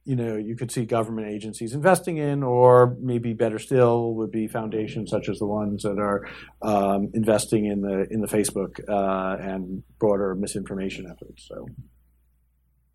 [0.09, 4.49] you know you could see government agencies investing in, or maybe better still would be
[4.49, 6.27] foundations such as the ones that are
[6.62, 11.47] um, investing in the in the Facebook uh, and broader misinformation efforts.
[11.47, 11.66] So.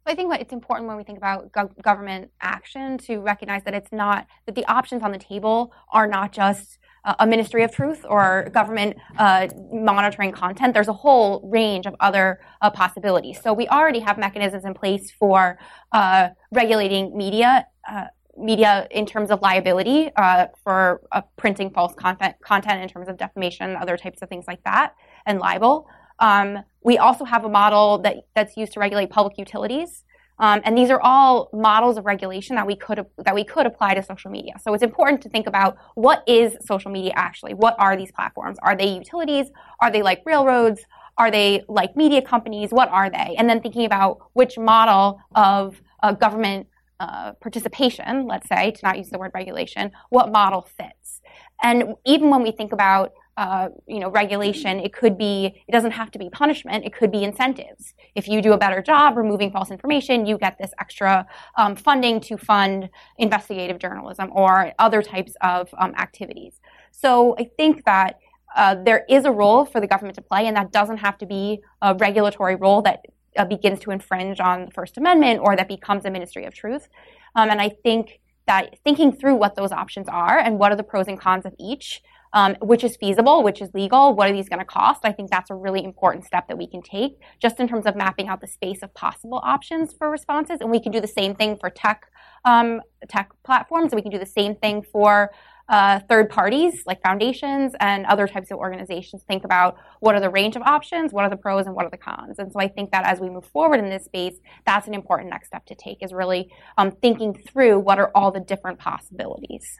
[0.05, 1.49] I think it's important when we think about
[1.81, 6.33] government action to recognize that it's not that the options on the table are not
[6.33, 10.73] just a ministry of truth or government uh, monitoring content.
[10.73, 13.41] There's a whole range of other uh, possibilities.
[13.41, 15.59] So we already have mechanisms in place for
[15.91, 17.67] uh, regulating media.
[17.89, 23.07] Uh, media in terms of liability uh, for uh, printing false content, content in terms
[23.07, 24.95] of defamation, other types of things like that,
[25.27, 25.87] and libel.
[26.17, 30.03] Um, we also have a model that, that's used to regulate public utilities.
[30.43, 33.93] Um, and these are all models of regulation that we could that we could apply
[33.93, 34.55] to social media.
[34.61, 37.53] So it's important to think about what is social media actually?
[37.53, 38.57] What are these platforms?
[38.61, 39.47] Are they utilities?
[39.79, 40.81] Are they like railroads?
[41.17, 42.71] Are they like media companies?
[42.71, 43.35] What are they?
[43.37, 46.67] And then thinking about which model of uh, government
[46.99, 51.21] uh, participation, let's say, to not use the word regulation, what model fits.
[51.61, 55.91] And even when we think about uh, you know, regulation, it could be, it doesn't
[55.91, 57.93] have to be punishment, it could be incentives.
[58.13, 61.25] If you do a better job removing false information, you get this extra
[61.57, 66.59] um, funding to fund investigative journalism or other types of um, activities.
[66.91, 68.19] So I think that
[68.55, 71.25] uh, there is a role for the government to play, and that doesn't have to
[71.25, 73.05] be a regulatory role that
[73.35, 76.87] uh, begins to infringe on the First Amendment or that becomes a ministry of truth.
[77.35, 80.83] Um, and I think that thinking through what those options are and what are the
[80.83, 82.01] pros and cons of each,
[82.33, 85.29] um, which is feasible, which is legal, what are these going to cost, I think
[85.29, 88.41] that's a really important step that we can take just in terms of mapping out
[88.41, 90.57] the space of possible options for responses.
[90.59, 92.07] And we can do the same thing for tech,
[92.43, 95.31] um, tech platforms, we can do the same thing for
[95.69, 100.29] uh, third parties like foundations and other types of organizations think about what are the
[100.29, 102.37] range of options, what are the pros, and what are the cons.
[102.37, 105.29] And so I think that as we move forward in this space, that's an important
[105.29, 109.79] next step to take is really um, thinking through what are all the different possibilities.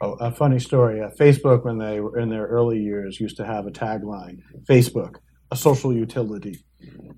[0.00, 1.00] Oh, a funny story.
[1.00, 4.38] Uh, Facebook, when they were in their early years, used to have a tagline
[4.68, 5.16] Facebook,
[5.50, 6.64] a social utility.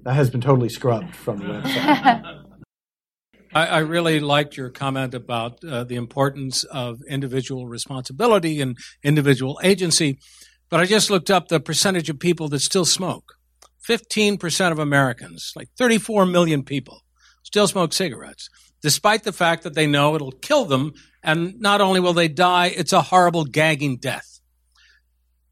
[0.03, 2.43] That has been totally scrubbed from the website.
[3.55, 9.59] I, I really liked your comment about uh, the importance of individual responsibility and individual
[9.65, 10.19] agency.
[10.69, 13.35] But I just looked up the percentage of people that still smoke.
[13.89, 17.03] 15% of Americans, like 34 million people,
[17.45, 18.49] still smoke cigarettes,
[18.83, 20.93] despite the fact that they know it'll kill them.
[21.27, 24.41] And not only will they die, it's a horrible gagging death.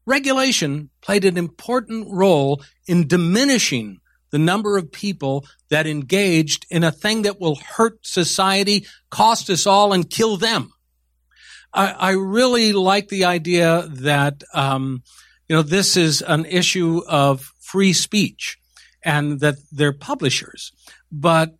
[0.05, 3.99] Regulation played an important role in diminishing
[4.31, 9.67] the number of people that engaged in a thing that will hurt society, cost us
[9.67, 10.71] all, and kill them.
[11.73, 15.03] I, I really like the idea that, um,
[15.49, 18.57] you know, this is an issue of free speech
[19.03, 20.71] and that they're publishers.
[21.11, 21.55] But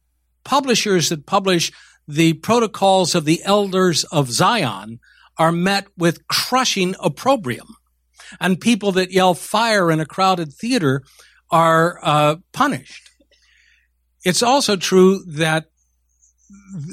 [0.46, 1.74] publishers that publish
[2.08, 5.00] the protocols of the elders of Zion
[5.38, 7.76] are met with crushing opprobrium.
[8.40, 11.04] And people that yell fire in a crowded theater
[11.52, 13.10] are uh, punished.
[14.24, 15.66] It's also true that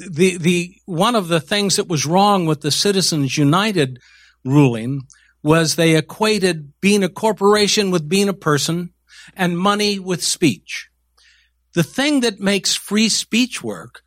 [0.09, 3.99] the the one of the things that was wrong with the Citizens United
[4.45, 5.01] ruling
[5.41, 8.93] was they equated being a corporation with being a person
[9.35, 10.89] and money with speech.
[11.73, 14.03] The thing that makes free speech work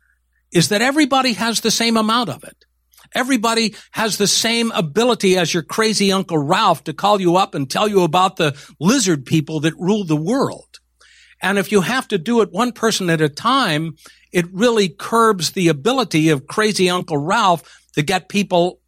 [0.51, 2.65] is that everybody has the same amount of it.
[3.13, 7.69] Everybody has the same ability as your crazy Uncle Ralph to call you up and
[7.69, 10.79] tell you about the lizard people that rule the world.
[11.41, 13.95] And if you have to do it one person at a time,
[14.33, 18.79] it really curbs the ability of crazy Uncle Ralph to get people,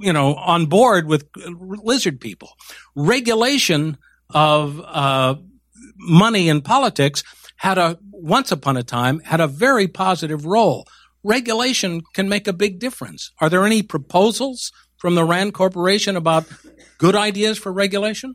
[0.00, 2.50] you know, on board with lizard people.
[2.94, 3.96] Regulation
[4.30, 5.36] of uh,
[5.96, 7.22] money in politics
[7.56, 10.86] had a once upon a time had a very positive role
[11.24, 13.30] regulation can make a big difference.
[13.40, 16.46] Are there any proposals from the RAND Corporation about
[16.98, 18.34] good ideas for regulation?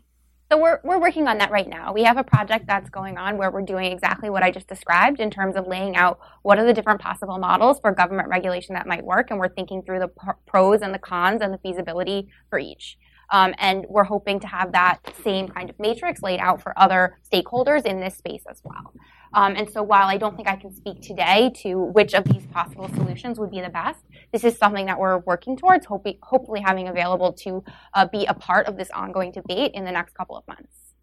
[0.50, 1.92] So we're, we're working on that right now.
[1.92, 5.20] We have a project that's going on where we're doing exactly what I just described
[5.20, 8.88] in terms of laying out what are the different possible models for government regulation that
[8.88, 10.10] might work, and we're thinking through the
[10.46, 12.98] pros and the cons and the feasibility for each.
[13.30, 17.20] Um, and we're hoping to have that same kind of matrix laid out for other
[17.30, 18.94] stakeholders in this space as well.
[19.38, 22.48] Um, and so while I don't think I can speak today to which of these
[22.48, 24.00] possible solutions would be the best,
[24.34, 27.64] this is something that we're working towards, hoping, hopefully having available to
[27.94, 30.96] uh, be a part of this ongoing debate in the next couple of months.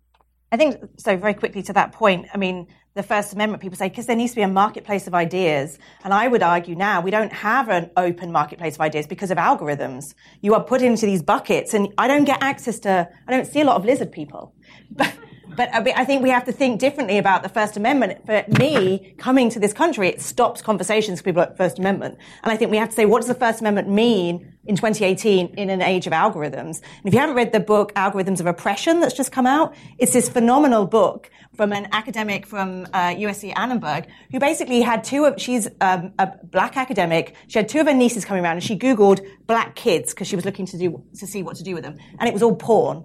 [0.51, 1.17] I think so.
[1.17, 4.33] Very quickly to that point, I mean, the First Amendment people say because there needs
[4.33, 7.91] to be a marketplace of ideas, and I would argue now we don't have an
[7.97, 10.15] open marketplace of ideas because of algorithms.
[10.43, 13.09] You are put into these buckets, and I don't get access to.
[13.29, 14.55] I don't see a lot of lizard people,
[14.91, 15.13] but
[15.57, 18.27] but I think we have to think differently about the First Amendment.
[18.27, 22.19] For me, coming to this country, it stops conversations for people at First Amendment.
[22.43, 25.55] And I think we have to say, what does the First Amendment mean in 2018
[25.59, 26.81] in an age of algorithms?
[26.81, 30.13] And if you haven't read the book Algorithms of Oppression that's just come out, it's
[30.13, 35.41] this phenomenal book from an academic from uh, USC Annenberg who basically had two of,
[35.41, 37.35] she's um, a black academic.
[37.49, 40.37] She had two of her nieces coming around and she Googled black kids because she
[40.37, 41.97] was looking to do, to see what to do with them.
[42.19, 43.05] And it was all porn.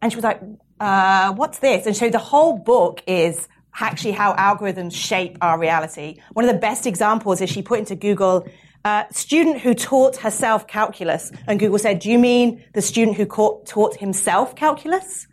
[0.00, 0.40] And she was like,
[0.82, 1.86] uh, what's this?
[1.86, 6.20] And so the whole book is actually how algorithms shape our reality.
[6.32, 8.48] One of the best examples is she put into Google,
[8.84, 11.30] uh, student who taught herself calculus.
[11.46, 15.28] And Google said, do you mean the student who taught himself calculus?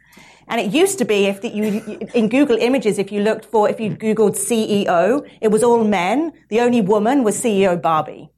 [0.48, 3.68] And it used to be if the, you, in Google Images, if you looked for,
[3.68, 6.32] if you Googled CEO, it was all men.
[6.50, 8.30] The only woman was CEO Barbie.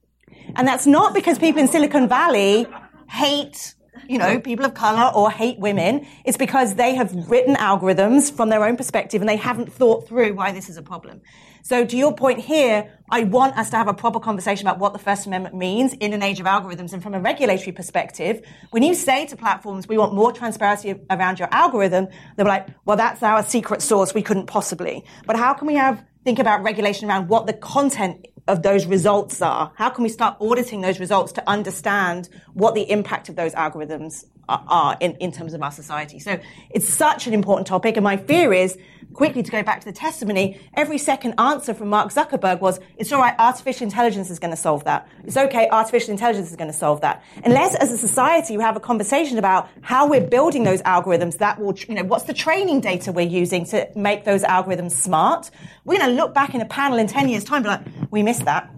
[0.56, 2.66] And that's not because people in Silicon Valley
[3.10, 3.74] hate
[4.08, 8.48] you know, people of color or hate women, it's because they have written algorithms from
[8.48, 11.20] their own perspective and they haven't thought through why this is a problem.
[11.64, 14.92] So to your point here, I want us to have a proper conversation about what
[14.92, 16.92] the First Amendment means in an age of algorithms.
[16.92, 21.38] And from a regulatory perspective, when you say to platforms, we want more transparency around
[21.38, 24.12] your algorithm, they're like, well, that's our secret source.
[24.12, 25.04] We couldn't possibly.
[25.24, 29.40] But how can we have, think about regulation around what the content of those results
[29.42, 29.72] are?
[29.76, 34.24] How can we start auditing those results to understand what the impact of those algorithms
[34.48, 36.18] are, are in, in terms of our society?
[36.18, 36.38] So
[36.70, 37.96] it's such an important topic.
[37.96, 38.78] And my fear is
[39.12, 43.12] quickly to go back to the testimony, every second answer from Mark Zuckerberg was, it's
[43.12, 45.06] all right, artificial intelligence is going to solve that.
[45.24, 47.22] It's okay, artificial intelligence is going to solve that.
[47.44, 51.60] Unless as a society we have a conversation about how we're building those algorithms that
[51.60, 55.50] will, you know, what's the training data we're using to make those algorithms smart,
[55.84, 58.10] we're going to look back in a panel in 10 years time and be like,
[58.10, 58.70] we missed that.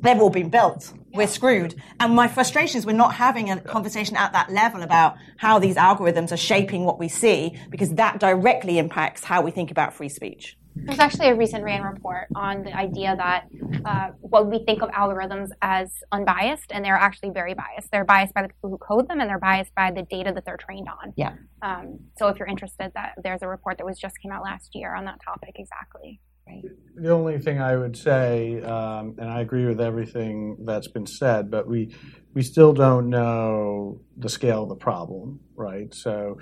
[0.00, 1.74] They've all been built we're screwed.
[2.00, 5.76] And my frustration is we're not having a conversation at that level about how these
[5.76, 10.08] algorithms are shaping what we see, because that directly impacts how we think about free
[10.08, 10.56] speech.
[10.80, 13.48] There's actually a recent RAND report on the idea that
[13.84, 17.90] uh, what we think of algorithms as unbiased, and they're actually very biased.
[17.90, 20.44] They're biased by the people who code them, and they're biased by the data that
[20.44, 21.14] they're trained on.
[21.16, 21.34] Yeah.
[21.62, 24.76] Um, so if you're interested, that there's a report that was just came out last
[24.76, 26.20] year on that topic exactly.
[26.48, 26.64] Right.
[26.96, 31.50] The only thing I would say, um, and I agree with everything that's been said,
[31.50, 31.94] but we
[32.34, 35.94] we still don't know the scale of the problem, right?
[35.94, 36.38] So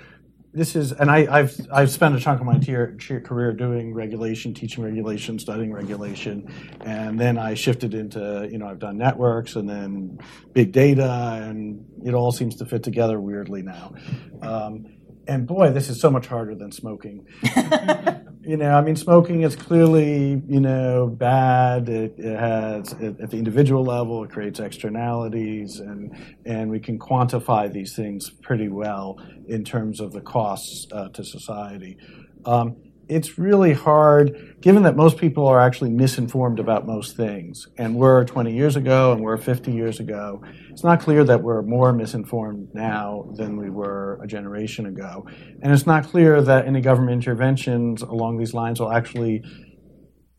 [0.53, 3.93] this is, and I, have I've spent a chunk of my tier, tier career doing
[3.93, 6.51] regulation, teaching regulation, studying regulation,
[6.81, 10.19] and then I shifted into, you know, I've done networks and then
[10.53, 13.93] big data, and it all seems to fit together weirdly now.
[14.41, 14.85] Um,
[15.27, 17.27] and boy, this is so much harder than smoking.
[18.47, 21.89] you know, I mean, smoking is clearly, you know, bad.
[21.89, 26.97] It, it has, it, at the individual level, it creates externalities, and and we can
[26.97, 29.19] quantify these things pretty well
[29.49, 31.97] in terms of the costs uh, to society.
[32.45, 32.77] Um,
[33.09, 38.25] it's really hard, given that most people are actually misinformed about most things, and we're
[38.25, 40.41] 20 years ago and we're 50 years ago.
[40.69, 45.25] It's not clear that we're more misinformed now than we were a generation ago,
[45.61, 49.43] and it's not clear that any government interventions along these lines will actually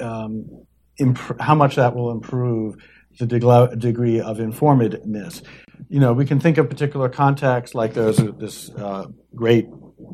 [0.01, 0.65] um,
[0.99, 2.77] imp- how much that will improve
[3.19, 5.43] the degree of informedness.
[5.89, 9.67] You know, we can think of particular contexts, like there's this uh, great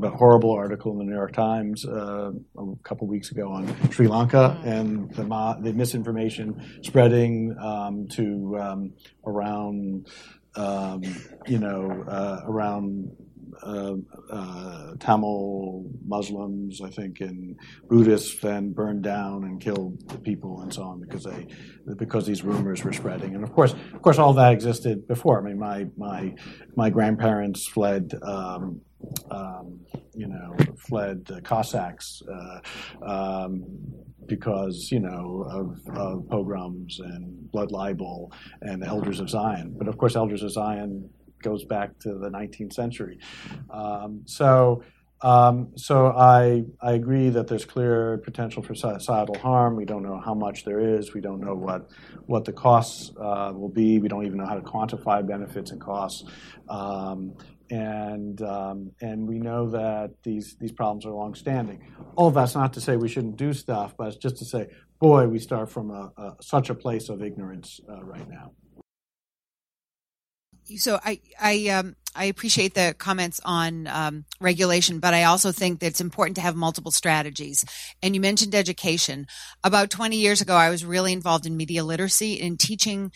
[0.02, 4.08] a horrible article in the New York Times uh, a couple weeks ago on Sri
[4.08, 4.66] Lanka mm.
[4.66, 5.24] and the,
[5.60, 8.92] the misinformation spreading um, to um,
[9.26, 10.06] around,
[10.56, 11.02] um,
[11.46, 13.10] you know, uh, around
[13.62, 13.94] uh,
[14.30, 17.56] uh, Tamil Muslims, I think, and
[17.88, 21.46] Buddhists then burned down and killed the people and so on because they
[21.96, 23.34] because these rumors were spreading.
[23.34, 25.40] And of course, of course, all that existed before.
[25.40, 26.34] I mean, my my
[26.76, 28.12] my grandparents fled.
[28.22, 28.80] Um,
[29.30, 29.80] um,
[30.14, 32.60] you know, fled the Cossacks uh,
[33.04, 33.64] um,
[34.26, 38.32] because you know of, of, pogroms and blood libel
[38.62, 39.74] and the Elders of Zion.
[39.76, 41.08] But of course, Elders of Zion
[41.42, 43.18] goes back to the 19th century.
[43.70, 44.82] Um, so.
[45.20, 49.74] Um, so I, I agree that there's clear potential for societal harm.
[49.74, 51.14] We don't know how much there is.
[51.14, 51.88] We don't know what
[52.26, 53.98] what the costs uh, will be.
[53.98, 56.24] We don't even know how to quantify benefits and costs.
[57.74, 61.92] And um, and we know that these these problems are longstanding.
[62.14, 64.68] All that's not to say we shouldn't do stuff, but it's just to say,
[65.00, 68.52] boy, we start from a, a such a place of ignorance uh, right now.
[70.76, 75.80] So I I um, I appreciate the comments on um, regulation, but I also think
[75.80, 77.64] that it's important to have multiple strategies.
[78.04, 79.26] And you mentioned education.
[79.64, 83.10] About 20 years ago, I was really involved in media literacy and teaching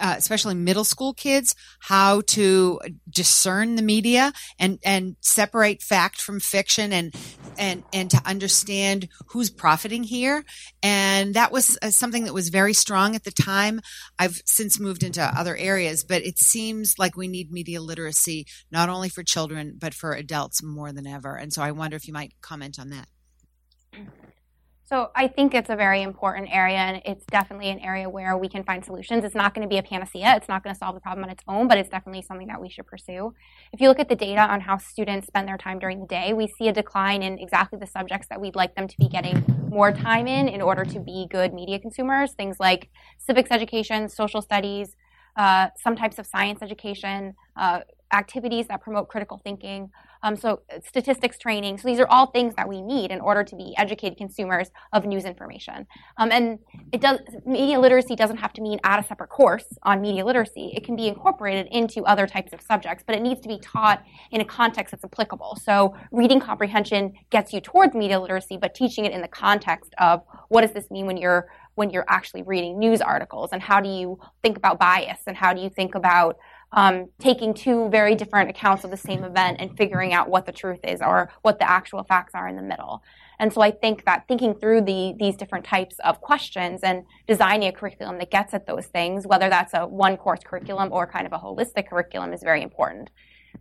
[0.00, 6.40] uh, especially middle school kids, how to discern the media and and separate fact from
[6.40, 7.14] fiction and
[7.58, 10.44] and and to understand who's profiting here.
[10.82, 13.80] And that was uh, something that was very strong at the time.
[14.18, 18.88] I've since moved into other areas, but it seems like we need media literacy not
[18.88, 21.36] only for children but for adults more than ever.
[21.36, 23.06] And so I wonder if you might comment on that.
[24.90, 28.48] So I think it's a very important area, and it's definitely an area where we
[28.48, 29.24] can find solutions.
[29.24, 30.34] It's not going to be a panacea.
[30.34, 32.60] It's not going to solve the problem on its own, but it's definitely something that
[32.60, 33.32] we should pursue.
[33.72, 36.32] If you look at the data on how students spend their time during the day,
[36.32, 39.44] we see a decline in exactly the subjects that we'd like them to be getting
[39.68, 42.32] more time in in order to be good media consumers.
[42.32, 44.96] Things like civics education, social studies,
[45.36, 47.82] uh, some types of science education, uh,
[48.12, 49.92] activities that promote critical thinking.
[50.22, 51.78] Um, so statistics training.
[51.78, 55.06] So these are all things that we need in order to be educated consumers of
[55.06, 55.86] news information.
[56.18, 56.58] Um, and
[56.92, 60.72] it does media literacy doesn't have to mean add a separate course on media literacy.
[60.74, 64.02] It can be incorporated into other types of subjects, but it needs to be taught
[64.30, 65.58] in a context that's applicable.
[65.62, 70.22] So reading comprehension gets you towards media literacy, but teaching it in the context of
[70.48, 73.88] what does this mean when you're when you're actually reading news articles and how do
[73.88, 76.36] you think about bias and how do you think about
[76.72, 80.52] um, taking two very different accounts of the same event and figuring out what the
[80.52, 83.02] truth is or what the actual facts are in the middle.
[83.40, 87.68] And so I think that thinking through the, these different types of questions and designing
[87.68, 91.26] a curriculum that gets at those things, whether that's a one course curriculum or kind
[91.26, 93.10] of a holistic curriculum, is very important.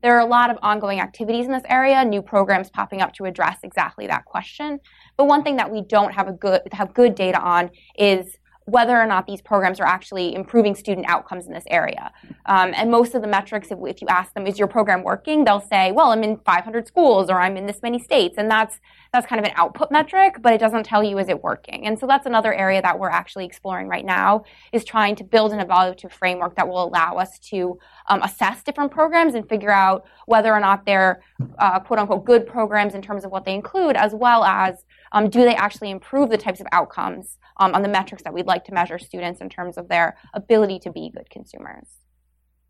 [0.03, 3.25] There are a lot of ongoing activities in this area, new programs popping up to
[3.25, 4.79] address exactly that question.
[5.17, 8.37] But one thing that we don't have a good have good data on is
[8.69, 12.11] whether or not these programs are actually improving student outcomes in this area.
[12.45, 15.43] Um, and most of the metrics, if, if, you ask them, is your program working?
[15.43, 18.35] They'll say, well, I'm in 500 schools or I'm in this many states.
[18.37, 18.79] And that's,
[19.11, 21.85] that's kind of an output metric, but it doesn't tell you, is it working?
[21.85, 25.51] And so that's another area that we're actually exploring right now is trying to build
[25.51, 30.05] an evaluative framework that will allow us to um, assess different programs and figure out
[30.25, 31.21] whether or not they're
[31.57, 35.29] uh, quote unquote good programs in terms of what they include, as well as um,
[35.29, 38.65] do they actually improve the types of outcomes um, on the metrics that we'd like
[38.65, 41.87] to measure students in terms of their ability to be good consumers.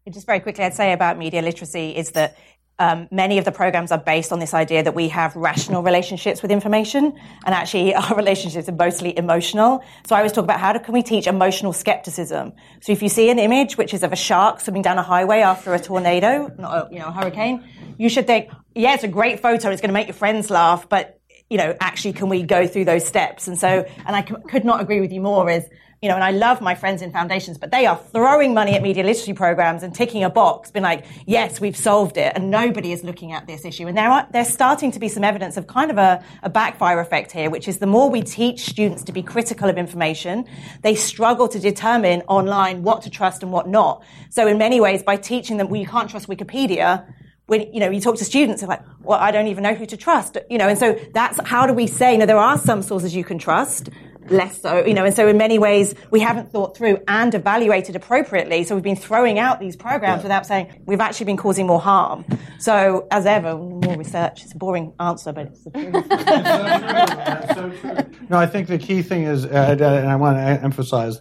[0.10, 2.36] Just very quickly, I'd say about media literacy is that
[2.80, 6.42] um, many of the programs are based on this idea that we have rational relationships
[6.42, 7.14] with information,
[7.46, 9.84] and actually our relationships are mostly emotional.
[10.08, 12.54] So I always talk about how do, can we teach emotional skepticism.
[12.82, 15.42] So if you see an image which is of a shark swimming down a highway
[15.42, 17.64] after a tornado, not a, you know a hurricane,
[17.98, 20.88] you should think, yeah, it's a great photo, it's going to make your friends laugh,
[20.90, 21.19] but
[21.50, 23.48] you know, actually, can we go through those steps?
[23.48, 25.50] And so, and I c- could not agree with you more.
[25.50, 25.66] Is
[26.02, 28.82] you know, and I love my friends in foundations, but they are throwing money at
[28.82, 32.32] media literacy programs and ticking a box, being like, yes, we've solved it.
[32.36, 33.86] And nobody is looking at this issue.
[33.86, 37.02] And there are, there's starting to be some evidence of kind of a, a backfire
[37.02, 40.46] effect here, which is the more we teach students to be critical of information,
[40.84, 44.02] they struggle to determine online what to trust and what not.
[44.30, 47.14] So in many ways, by teaching them, well, you can't trust Wikipedia,
[47.50, 49.86] when you know you talk to students, they're like, "Well, I don't even know who
[49.88, 50.68] to trust," you know.
[50.68, 53.40] And so that's how do we say, you know, there are some sources you can
[53.40, 53.90] trust,
[54.30, 55.04] less so, you know.
[55.06, 58.64] And so in many ways, we haven't thought through and evaluated appropriately.
[58.64, 60.24] So we've been throwing out these programs yeah.
[60.24, 62.26] without saying we've actually been causing more harm.
[62.60, 64.44] So as ever, more research.
[64.44, 65.94] It's a boring answer, but it's the truth.
[67.56, 68.28] so true.
[68.30, 71.20] No, I think the key thing is, uh, and I want to emphasize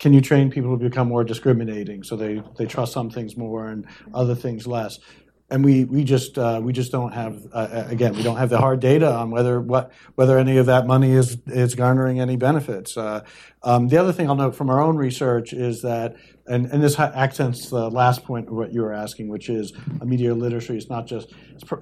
[0.00, 3.68] can you train people to become more discriminating so they, they trust some things more
[3.68, 4.98] and other things less
[5.50, 8.50] and we we just uh, we just don't have uh, uh, again we don't have
[8.50, 12.36] the hard data on whether what whether any of that money is is garnering any
[12.36, 12.96] benefits.
[12.96, 13.22] Uh,
[13.62, 16.98] um, the other thing I'll note from our own research is that and, and this
[16.98, 19.72] accents the last point of what you were asking, which is
[20.02, 21.32] media literacy is not just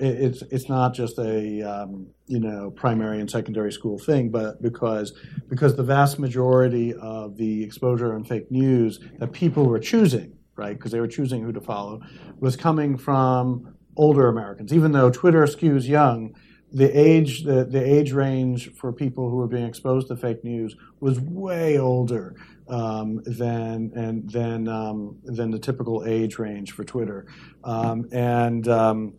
[0.00, 5.12] it's it's not just a um, you know primary and secondary school thing, but because
[5.48, 10.76] because the vast majority of the exposure on fake news that people were choosing right,
[10.76, 12.02] because they were choosing who to follow,
[12.38, 14.72] was coming from older Americans.
[14.72, 16.34] Even though Twitter skews young,
[16.72, 20.76] the age the, the age range for people who were being exposed to fake news
[21.00, 22.36] was way older
[22.68, 27.26] um, than and than um, than the typical age range for Twitter,
[27.64, 29.14] um, and um,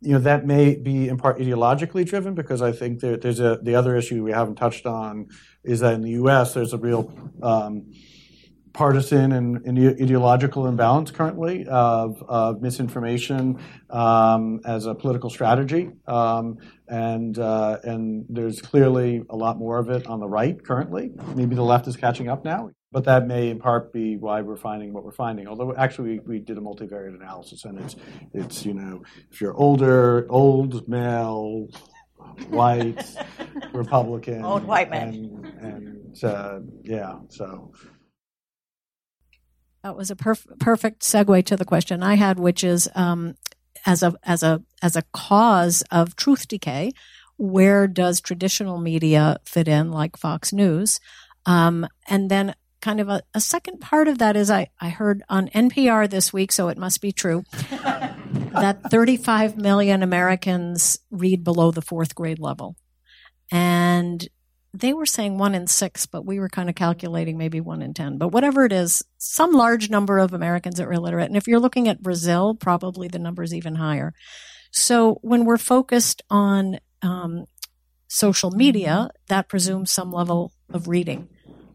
[0.00, 3.58] you know that may be in part ideologically driven because I think there, there's a
[3.62, 5.28] the other issue we haven't touched on
[5.62, 6.54] is that in the U.S.
[6.54, 7.12] there's a real
[7.42, 7.92] um,
[8.80, 13.60] partisan and, and, ideological imbalance currently of, of misinformation
[13.90, 16.56] um, as a political strategy, um,
[16.88, 21.12] and uh, and there's clearly a lot more of it on the right currently.
[21.34, 24.56] Maybe the left is catching up now, but that may in part be why we're
[24.56, 25.46] finding what we're finding.
[25.46, 27.96] Although actually we, we did a multivariate analysis, and it's
[28.32, 31.66] it's you know if you're older, old male,
[32.48, 33.04] white,
[33.74, 35.08] Republican, old white man,
[35.60, 37.74] and, and uh, yeah, so.
[39.82, 43.36] That was a perf- perfect segue to the question I had, which is um,
[43.86, 46.92] as a as a as a cause of truth decay,
[47.38, 51.00] where does traditional media fit in, like Fox News?
[51.46, 55.22] Um, and then, kind of a, a, second part of that is I, I heard
[55.28, 61.70] on NPR this week, so it must be true, that 35 million Americans read below
[61.70, 62.76] the fourth grade level.
[63.50, 64.28] And
[64.72, 67.92] they were saying one in six, but we were kind of calculating maybe one in
[67.92, 68.18] 10.
[68.18, 71.26] But whatever it is, some large number of Americans are illiterate.
[71.26, 74.14] And if you're looking at Brazil, probably the number is even higher.
[74.70, 77.46] So when we're focused on um,
[78.06, 81.28] social media, that presumes some level of reading.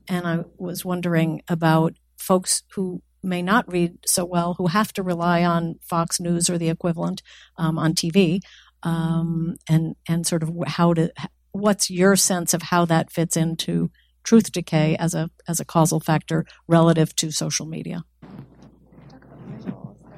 [0.07, 5.03] And I was wondering about folks who may not read so well, who have to
[5.03, 7.21] rely on Fox News or the equivalent
[7.57, 8.39] um, on TV.
[8.85, 11.11] um, and and sort of how to
[11.55, 13.89] what's your sense of how that fits into
[14.23, 18.03] truth decay as a as a causal factor relative to social media?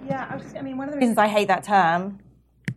[0.05, 2.19] Yeah, I, just, I mean, one of the reasons I hate that term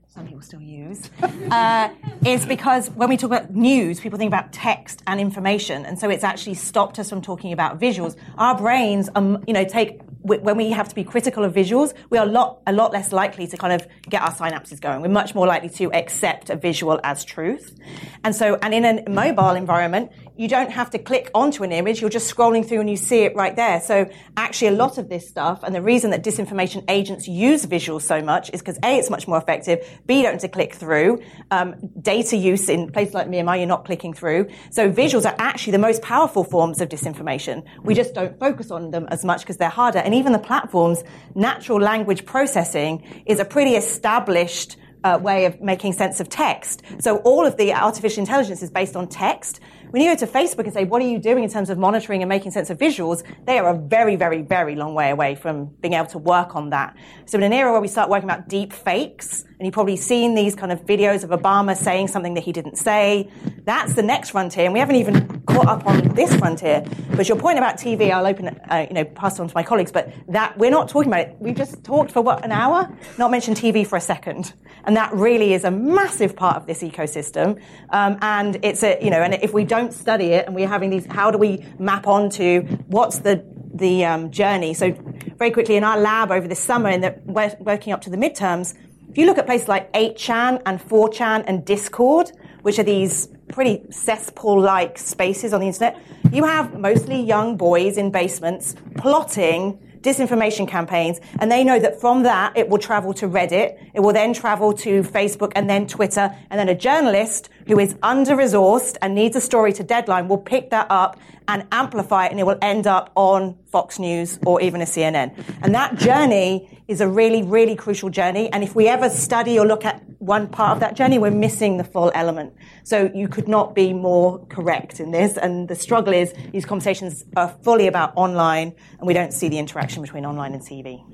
[0.08, 1.88] some people still use, uh,
[2.26, 6.10] is because when we talk about news, people think about text and information, and so
[6.10, 8.16] it's actually stopped us from talking about visuals.
[8.36, 12.18] Our brains, um, you know, take when we have to be critical of visuals, we
[12.18, 15.00] are a lot, a lot less likely to kind of get our synapses going.
[15.00, 17.74] We're much more likely to accept a visual as truth.
[18.22, 22.00] And so, and in a mobile environment, you don't have to click onto an image.
[22.00, 23.78] You're just scrolling through and you see it right there.
[23.78, 28.02] So actually a lot of this stuff and the reason that disinformation agents use visuals
[28.02, 29.86] so much is because A, it's much more effective.
[30.06, 31.20] B, you don't have to click through.
[31.50, 34.48] Um, data use in places like Myanmar, you're not clicking through.
[34.70, 37.62] So visuals are actually the most powerful forms of disinformation.
[37.82, 39.98] We just don't focus on them as much because they're harder.
[39.98, 45.92] And even the platforms, natural language processing is a pretty established uh, way of making
[45.92, 46.82] sense of text.
[47.00, 49.60] So all of the artificial intelligence is based on text.
[49.90, 52.22] When you go to Facebook and say, what are you doing in terms of monitoring
[52.22, 55.66] and making sense of visuals, they are a very, very, very long way away from
[55.80, 56.96] being able to work on that.
[57.26, 60.34] So in an era where we start working about deep fakes, and you've probably seen
[60.34, 63.28] these kind of videos of Obama saying something that he didn't say,
[63.64, 66.82] that's the next frontier, and we haven't even caught up on this frontier.
[67.14, 69.62] But your point about TV, I'll open, uh, you know, pass it on to my
[69.62, 71.36] colleagues, but that we're not talking about it.
[71.40, 72.90] We've just talked for what, an hour?
[73.18, 74.54] Not mentioned TV for a second.
[74.84, 77.60] And that really is a massive part of this ecosystem.
[77.90, 80.88] Um, and it's a, you know, and if we don't study it and we're having
[80.88, 83.44] these, how do we map onto what's the,
[83.74, 84.72] the um, journey?
[84.72, 84.92] So
[85.36, 88.16] very quickly in our lab over this summer, in the, we're working up to the
[88.16, 88.74] midterms,
[89.10, 92.30] if you look at places like 8chan and 4chan and Discord,
[92.62, 96.00] which are these pretty cesspool-like spaces on the internet,
[96.32, 102.22] you have mostly young boys in basements plotting disinformation campaigns, and they know that from
[102.22, 106.34] that it will travel to Reddit, it will then travel to Facebook and then Twitter,
[106.48, 110.38] and then a journalist who is under resourced and needs a story to deadline will
[110.38, 111.16] pick that up
[111.46, 115.32] and amplify it, and it will end up on Fox News or even a CNN.
[115.62, 118.52] And that journey is a really, really crucial journey.
[118.52, 121.76] And if we ever study or look at one part of that journey, we're missing
[121.76, 122.54] the full element.
[122.82, 125.36] So you could not be more correct in this.
[125.36, 129.58] And the struggle is these conversations are fully about online, and we don't see the
[129.58, 131.04] interaction between online and TV.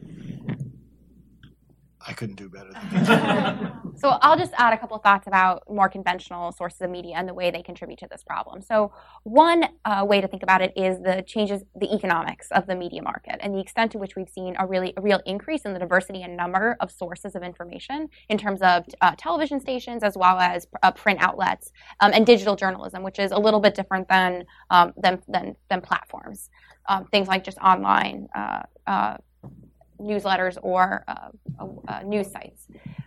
[2.07, 2.71] I couldn't do better
[3.97, 7.29] so I'll just add a couple of thoughts about more conventional sources of media and
[7.29, 8.63] the way they contribute to this problem.
[8.63, 8.93] So
[9.25, 13.03] one uh, way to think about it is the changes, the economics of the media
[13.03, 15.79] market and the extent to which we've seen a really a real increase in the
[15.79, 20.39] diversity and number of sources of information in terms of uh, television stations as well
[20.39, 24.45] as uh, print outlets um, and digital journalism, which is a little bit different than
[24.71, 26.51] um, than, than, than platforms.
[26.89, 29.17] Um, things like just online uh, uh,
[30.01, 31.29] newsletters or uh,
[31.89, 32.67] uh, news sites.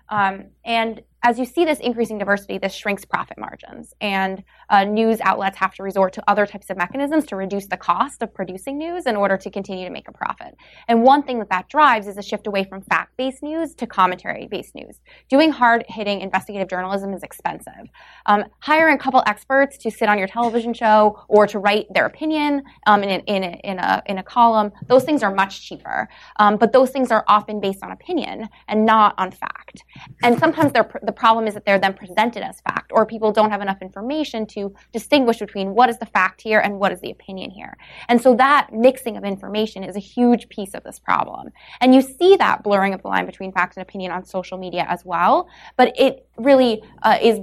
[0.10, 3.94] Um, and as you see this increasing diversity, this shrinks profit margins.
[4.00, 7.78] And uh, news outlets have to resort to other types of mechanisms to reduce the
[7.78, 10.56] cost of producing news in order to continue to make a profit.
[10.88, 13.88] And one thing that that drives is a shift away from fact based news to
[13.88, 15.00] commentary based news.
[15.30, 17.90] Doing hard hitting investigative journalism is expensive.
[18.26, 22.06] Um, hiring a couple experts to sit on your television show or to write their
[22.06, 26.08] opinion um, in, in, a, in, a, in a column, those things are much cheaper.
[26.38, 29.84] Um, but those things are often based on opinion and not on fact.
[30.24, 33.50] And sometimes they're the problem is that they're then presented as fact, or people don't
[33.50, 37.10] have enough information to distinguish between what is the fact here and what is the
[37.10, 37.76] opinion here.
[38.10, 41.50] And so that mixing of information is a huge piece of this problem.
[41.82, 44.86] And you see that blurring of the line between fact and opinion on social media
[44.88, 47.40] as well, but it really uh, is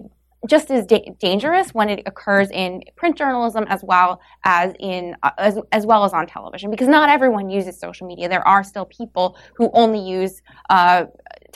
[0.46, 5.30] just as da- dangerous when it occurs in print journalism as well as in uh,
[5.38, 8.84] as, as well as on television because not everyone uses social media there are still
[8.86, 11.04] people who only use uh,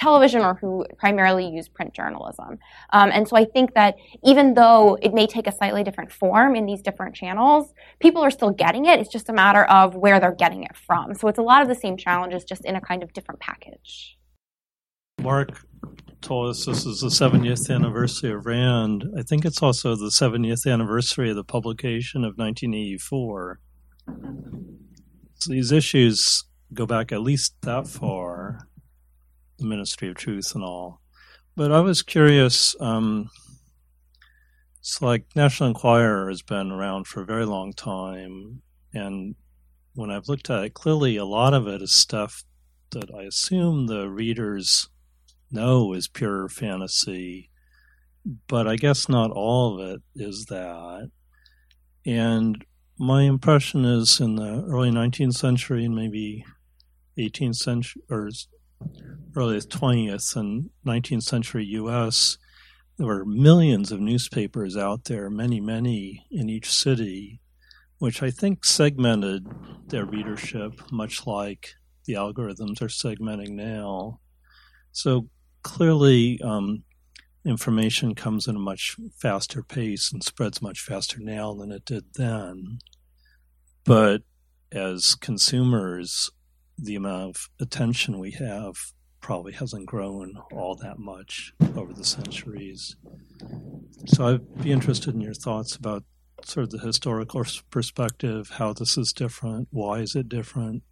[0.00, 2.58] television or who primarily use print journalism.
[2.92, 6.56] Um, and so I think that even though it may take a slightly different form
[6.56, 8.98] in these different channels, people are still getting it.
[8.98, 11.14] It's just a matter of where they're getting it from.
[11.14, 14.16] So it's a lot of the same challenges, just in a kind of different package.
[15.20, 15.66] Mark
[16.20, 19.04] told us this is the 70th anniversary of RAND.
[19.18, 23.60] I think it's also the 70th anniversary of the publication of 1984.
[25.34, 26.44] So these issues
[26.74, 28.68] go back at least that far
[29.58, 31.00] the Ministry of Truth and all.
[31.56, 32.76] But I was curious.
[32.80, 33.30] Um,
[34.80, 38.62] it's like National Enquirer has been around for a very long time,
[38.92, 39.34] and
[39.94, 42.44] when I've looked at it, clearly a lot of it is stuff
[42.90, 44.88] that I assume the readers
[45.50, 47.50] know is pure fantasy,
[48.46, 51.10] but I guess not all of it is that.
[52.06, 52.64] And
[52.98, 56.44] my impression is in the early 19th century and maybe
[57.18, 58.28] 18th century or
[59.36, 62.38] early 20th and 19th century U.S.,
[62.96, 67.40] there were millions of newspapers out there, many, many in each city,
[67.98, 69.46] which I think segmented
[69.86, 71.74] their readership, much like
[72.04, 74.20] the algorithms are segmenting now.
[74.92, 75.28] So
[75.62, 76.84] clearly, um,
[77.44, 82.04] information comes at a much faster pace and spreads much faster now than it did
[82.14, 82.78] then.
[83.84, 84.22] But
[84.72, 86.30] as consumers,
[86.78, 88.74] the amount of attention we have
[89.20, 92.96] probably hasn't grown all that much over the centuries.
[94.06, 96.04] So I'd be interested in your thoughts about
[96.44, 100.82] sort of the historical perspective, how this is different, why is it different?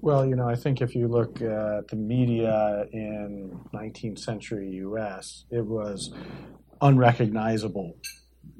[0.00, 5.44] Well, you know, I think if you look at the media in 19th century U.S.,
[5.50, 6.12] it was
[6.80, 7.96] unrecognizable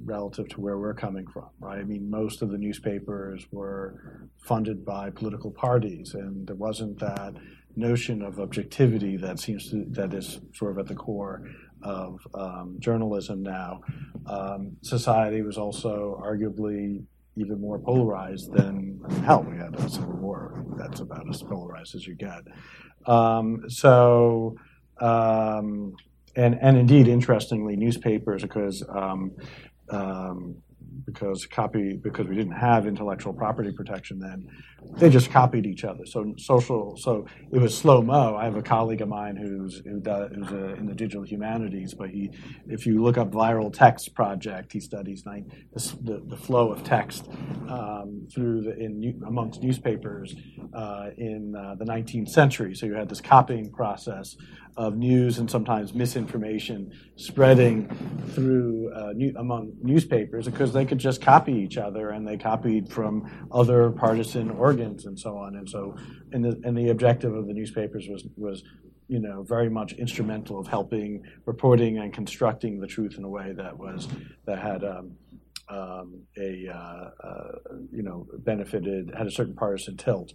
[0.05, 1.79] relative to where we're coming from, right?
[1.79, 7.35] I mean, most of the newspapers were funded by political parties, and there wasn't that
[7.77, 11.43] notion of objectivity that seems to that is sort of at the core
[11.83, 13.81] of um, journalism now.
[14.27, 17.05] Um, society was also arguably
[17.37, 19.43] even more polarized than hell.
[19.49, 22.43] We had a civil war that's about as polarized as you get.
[23.07, 24.57] Um, so.
[25.01, 25.95] Um,
[26.37, 29.33] and, and indeed, interestingly, newspapers, because um,
[29.91, 30.57] um,
[31.05, 34.47] because copy because we didn't have intellectual property protection then
[34.99, 36.07] they just copied each other.
[36.07, 40.01] So social so it was slow mo i have a colleague of mine who's who
[40.01, 42.31] does, who's a, in the digital humanities but he
[42.69, 45.51] if you look up viral text project he studies nine,
[46.03, 47.29] the, the, flow of text
[47.69, 50.35] um, through the in amongst newspapers
[50.75, 52.75] uh, in uh, the 19th century.
[52.75, 54.37] So you had this copying process
[54.77, 57.89] of news and sometimes misinformation spreading
[58.35, 62.91] through uh, new, among newspapers because they could just copy each other and they copied
[62.91, 65.57] from other partisan organs and so on.
[65.57, 65.95] And so,
[66.33, 68.63] and the, and the objective of the newspapers was was
[69.09, 73.53] you know very much instrumental of helping reporting and constructing the truth in a way
[73.53, 74.09] that was
[74.47, 74.83] that had.
[74.85, 75.17] Um,
[75.69, 77.53] um, a uh, uh,
[77.91, 80.33] you know benefited had a certain partisan tilt,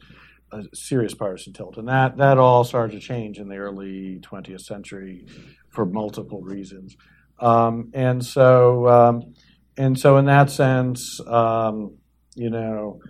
[0.52, 4.60] a serious partisan tilt, and that that all started to change in the early 20th
[4.60, 5.26] century
[5.70, 6.98] for multiple reasons.
[7.42, 9.34] Um, and so, um,
[9.76, 11.98] and so, in that sense, um,
[12.36, 13.02] you know,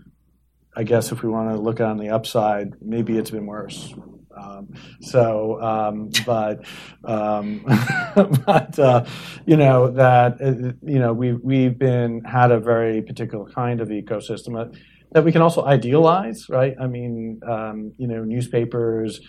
[0.76, 3.94] I guess if we want to look on the upside, maybe it's been worse.
[4.36, 6.64] Um, so, um, but,
[7.04, 7.64] um,
[8.46, 9.06] but uh,
[9.46, 13.90] you know that uh, you know we we've been had a very particular kind of
[13.90, 14.74] ecosystem
[15.12, 16.74] that we can also idealize, right?
[16.80, 17.42] I mean,
[17.98, 19.20] you know, newspapers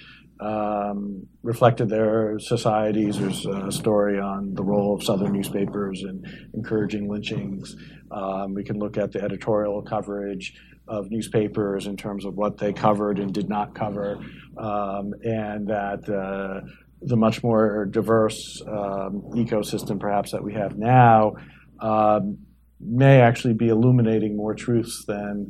[0.43, 3.19] um, reflected their societies.
[3.19, 6.25] There's a story on the role of Southern newspapers in
[6.55, 7.77] encouraging lynchings.
[8.11, 10.55] Um, we can look at the editorial coverage
[10.89, 14.19] of newspapers in terms of what they covered and did not cover,
[14.59, 16.67] um, and that uh,
[17.03, 21.35] the much more diverse um, ecosystem, perhaps that we have now,
[21.81, 22.39] um,
[22.81, 25.49] may actually be illuminating more truths than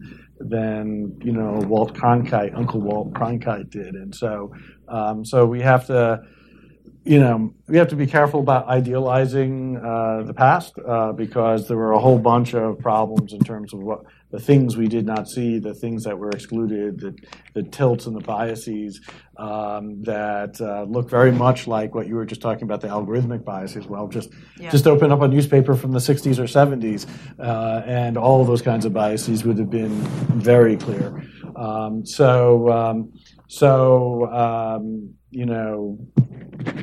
[0.48, 4.52] than you know Walt Cronkite, Uncle Walt Cronkite did, and so
[4.88, 6.22] um, so we have to
[7.04, 11.76] you know we have to be careful about idealizing uh, the past uh, because there
[11.76, 15.28] were a whole bunch of problems in terms of what the things we did not
[15.28, 17.14] see, the things that were excluded, the,
[17.52, 18.98] the tilts and the biases
[19.36, 23.44] um, that uh, look very much like what you were just talking about, the algorithmic
[23.44, 23.86] biases.
[23.86, 24.70] Well, just yeah.
[24.70, 27.06] just open up a newspaper from the 60s or 70s,
[27.38, 29.94] uh, and all of those kinds of biases would have been
[30.40, 31.22] very clear.
[31.54, 33.12] Um, so, um,
[33.48, 35.98] so um, you know,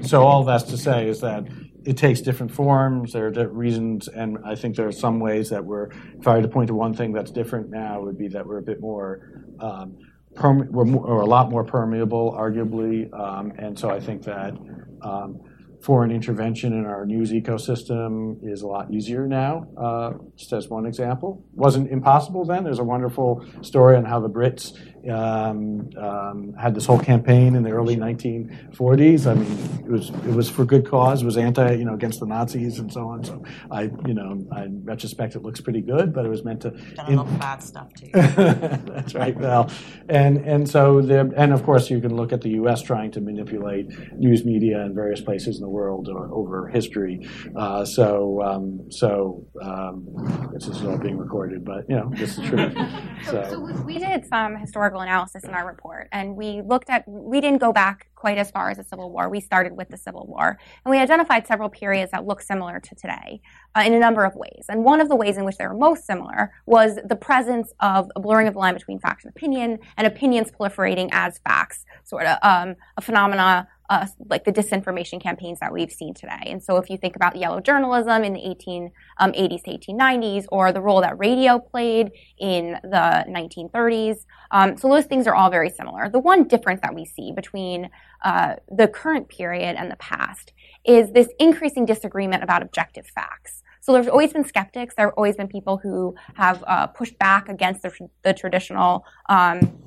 [0.03, 1.47] so all that's to say is that
[1.85, 3.13] it takes different forms.
[3.13, 5.89] There are different reasons, and I think there are some ways that we're.
[6.19, 8.57] If I were to point to one thing that's different now, would be that we're
[8.57, 9.43] a bit more.
[9.59, 9.97] Um,
[10.35, 14.53] perme- we're, more, we're, a lot more permeable, arguably, um, and so I think that
[15.01, 15.39] um,
[15.81, 19.67] foreign intervention in our news ecosystem is a lot easier now.
[19.77, 22.63] Uh, just as one example, wasn't impossible then.
[22.63, 24.77] There's a wonderful story on how the Brits
[25.09, 29.27] um, um, had this whole campaign in the early 1940s.
[29.27, 31.21] I mean, it was it was for good cause.
[31.21, 33.23] It was anti, you know, against the Nazis and so on.
[33.23, 36.71] So I, you know, in retrospect, it looks pretty good, but it was meant to.
[36.71, 38.09] Done a lot of bad stuff too.
[38.13, 39.69] That's right, Well,
[40.09, 42.81] And and so there, and of course, you can look at the U.S.
[42.81, 43.87] trying to manipulate
[44.17, 47.27] news media in various places in the world over history.
[47.55, 52.47] Uh, so um, so um, this is all being recorded, but you know, this is
[52.47, 52.71] true.
[53.25, 57.03] so, so we did some historical historical analysis in our report, and we looked at
[57.07, 59.29] we didn't go back quite as far as the Civil War.
[59.29, 62.95] We started with the Civil War, and we identified several periods that look similar to
[62.95, 63.41] today
[63.75, 64.65] uh, in a number of ways.
[64.67, 68.09] And one of the ways in which they were most similar was the presence of
[68.15, 72.25] a blurring of the line between fact and opinion, and opinions proliferating as facts, sort
[72.25, 76.43] of um, a phenomena uh, like the disinformation campaigns that we've seen today.
[76.45, 80.71] And so if you think about yellow journalism in the 1880s um, to 1890s, or
[80.71, 85.69] the role that radio played in the 1930s, um, so those things are all very
[85.69, 86.09] similar.
[86.09, 87.89] The one difference that we see between
[88.23, 90.53] uh, the current period and the past
[90.85, 93.63] is this increasing disagreement about objective facts.
[93.81, 94.93] So there's always been skeptics.
[94.95, 97.91] There have always been people who have uh, pushed back against the,
[98.23, 99.79] the traditional um,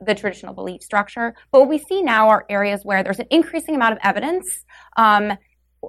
[0.00, 1.34] the traditional belief structure.
[1.50, 4.64] But what we see now are areas where there's an increasing amount of evidence
[4.96, 5.32] um,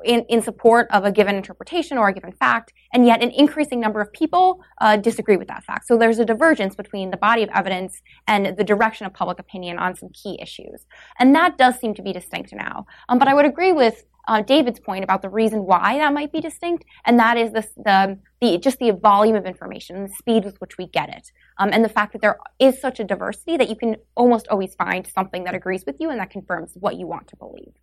[0.06, 3.80] in, in support of a given interpretation or a given fact, and yet an increasing
[3.80, 5.88] number of people uh, disagree with that fact.
[5.88, 9.80] So there's a divergence between the body of evidence and the direction of public opinion
[9.80, 10.86] on some key issues.
[11.20, 12.86] And that does seem to be distinct now.
[13.10, 16.32] Um, but I would agree with uh, David's point about the reason why that might
[16.32, 20.46] be distinct, and that is the, the, the just the volume of information, the speed
[20.46, 23.58] with which we get it, um, and the fact that there is such a diversity
[23.58, 26.96] that you can almost always find something that agrees with you and that confirms what
[26.96, 27.74] you want to believe.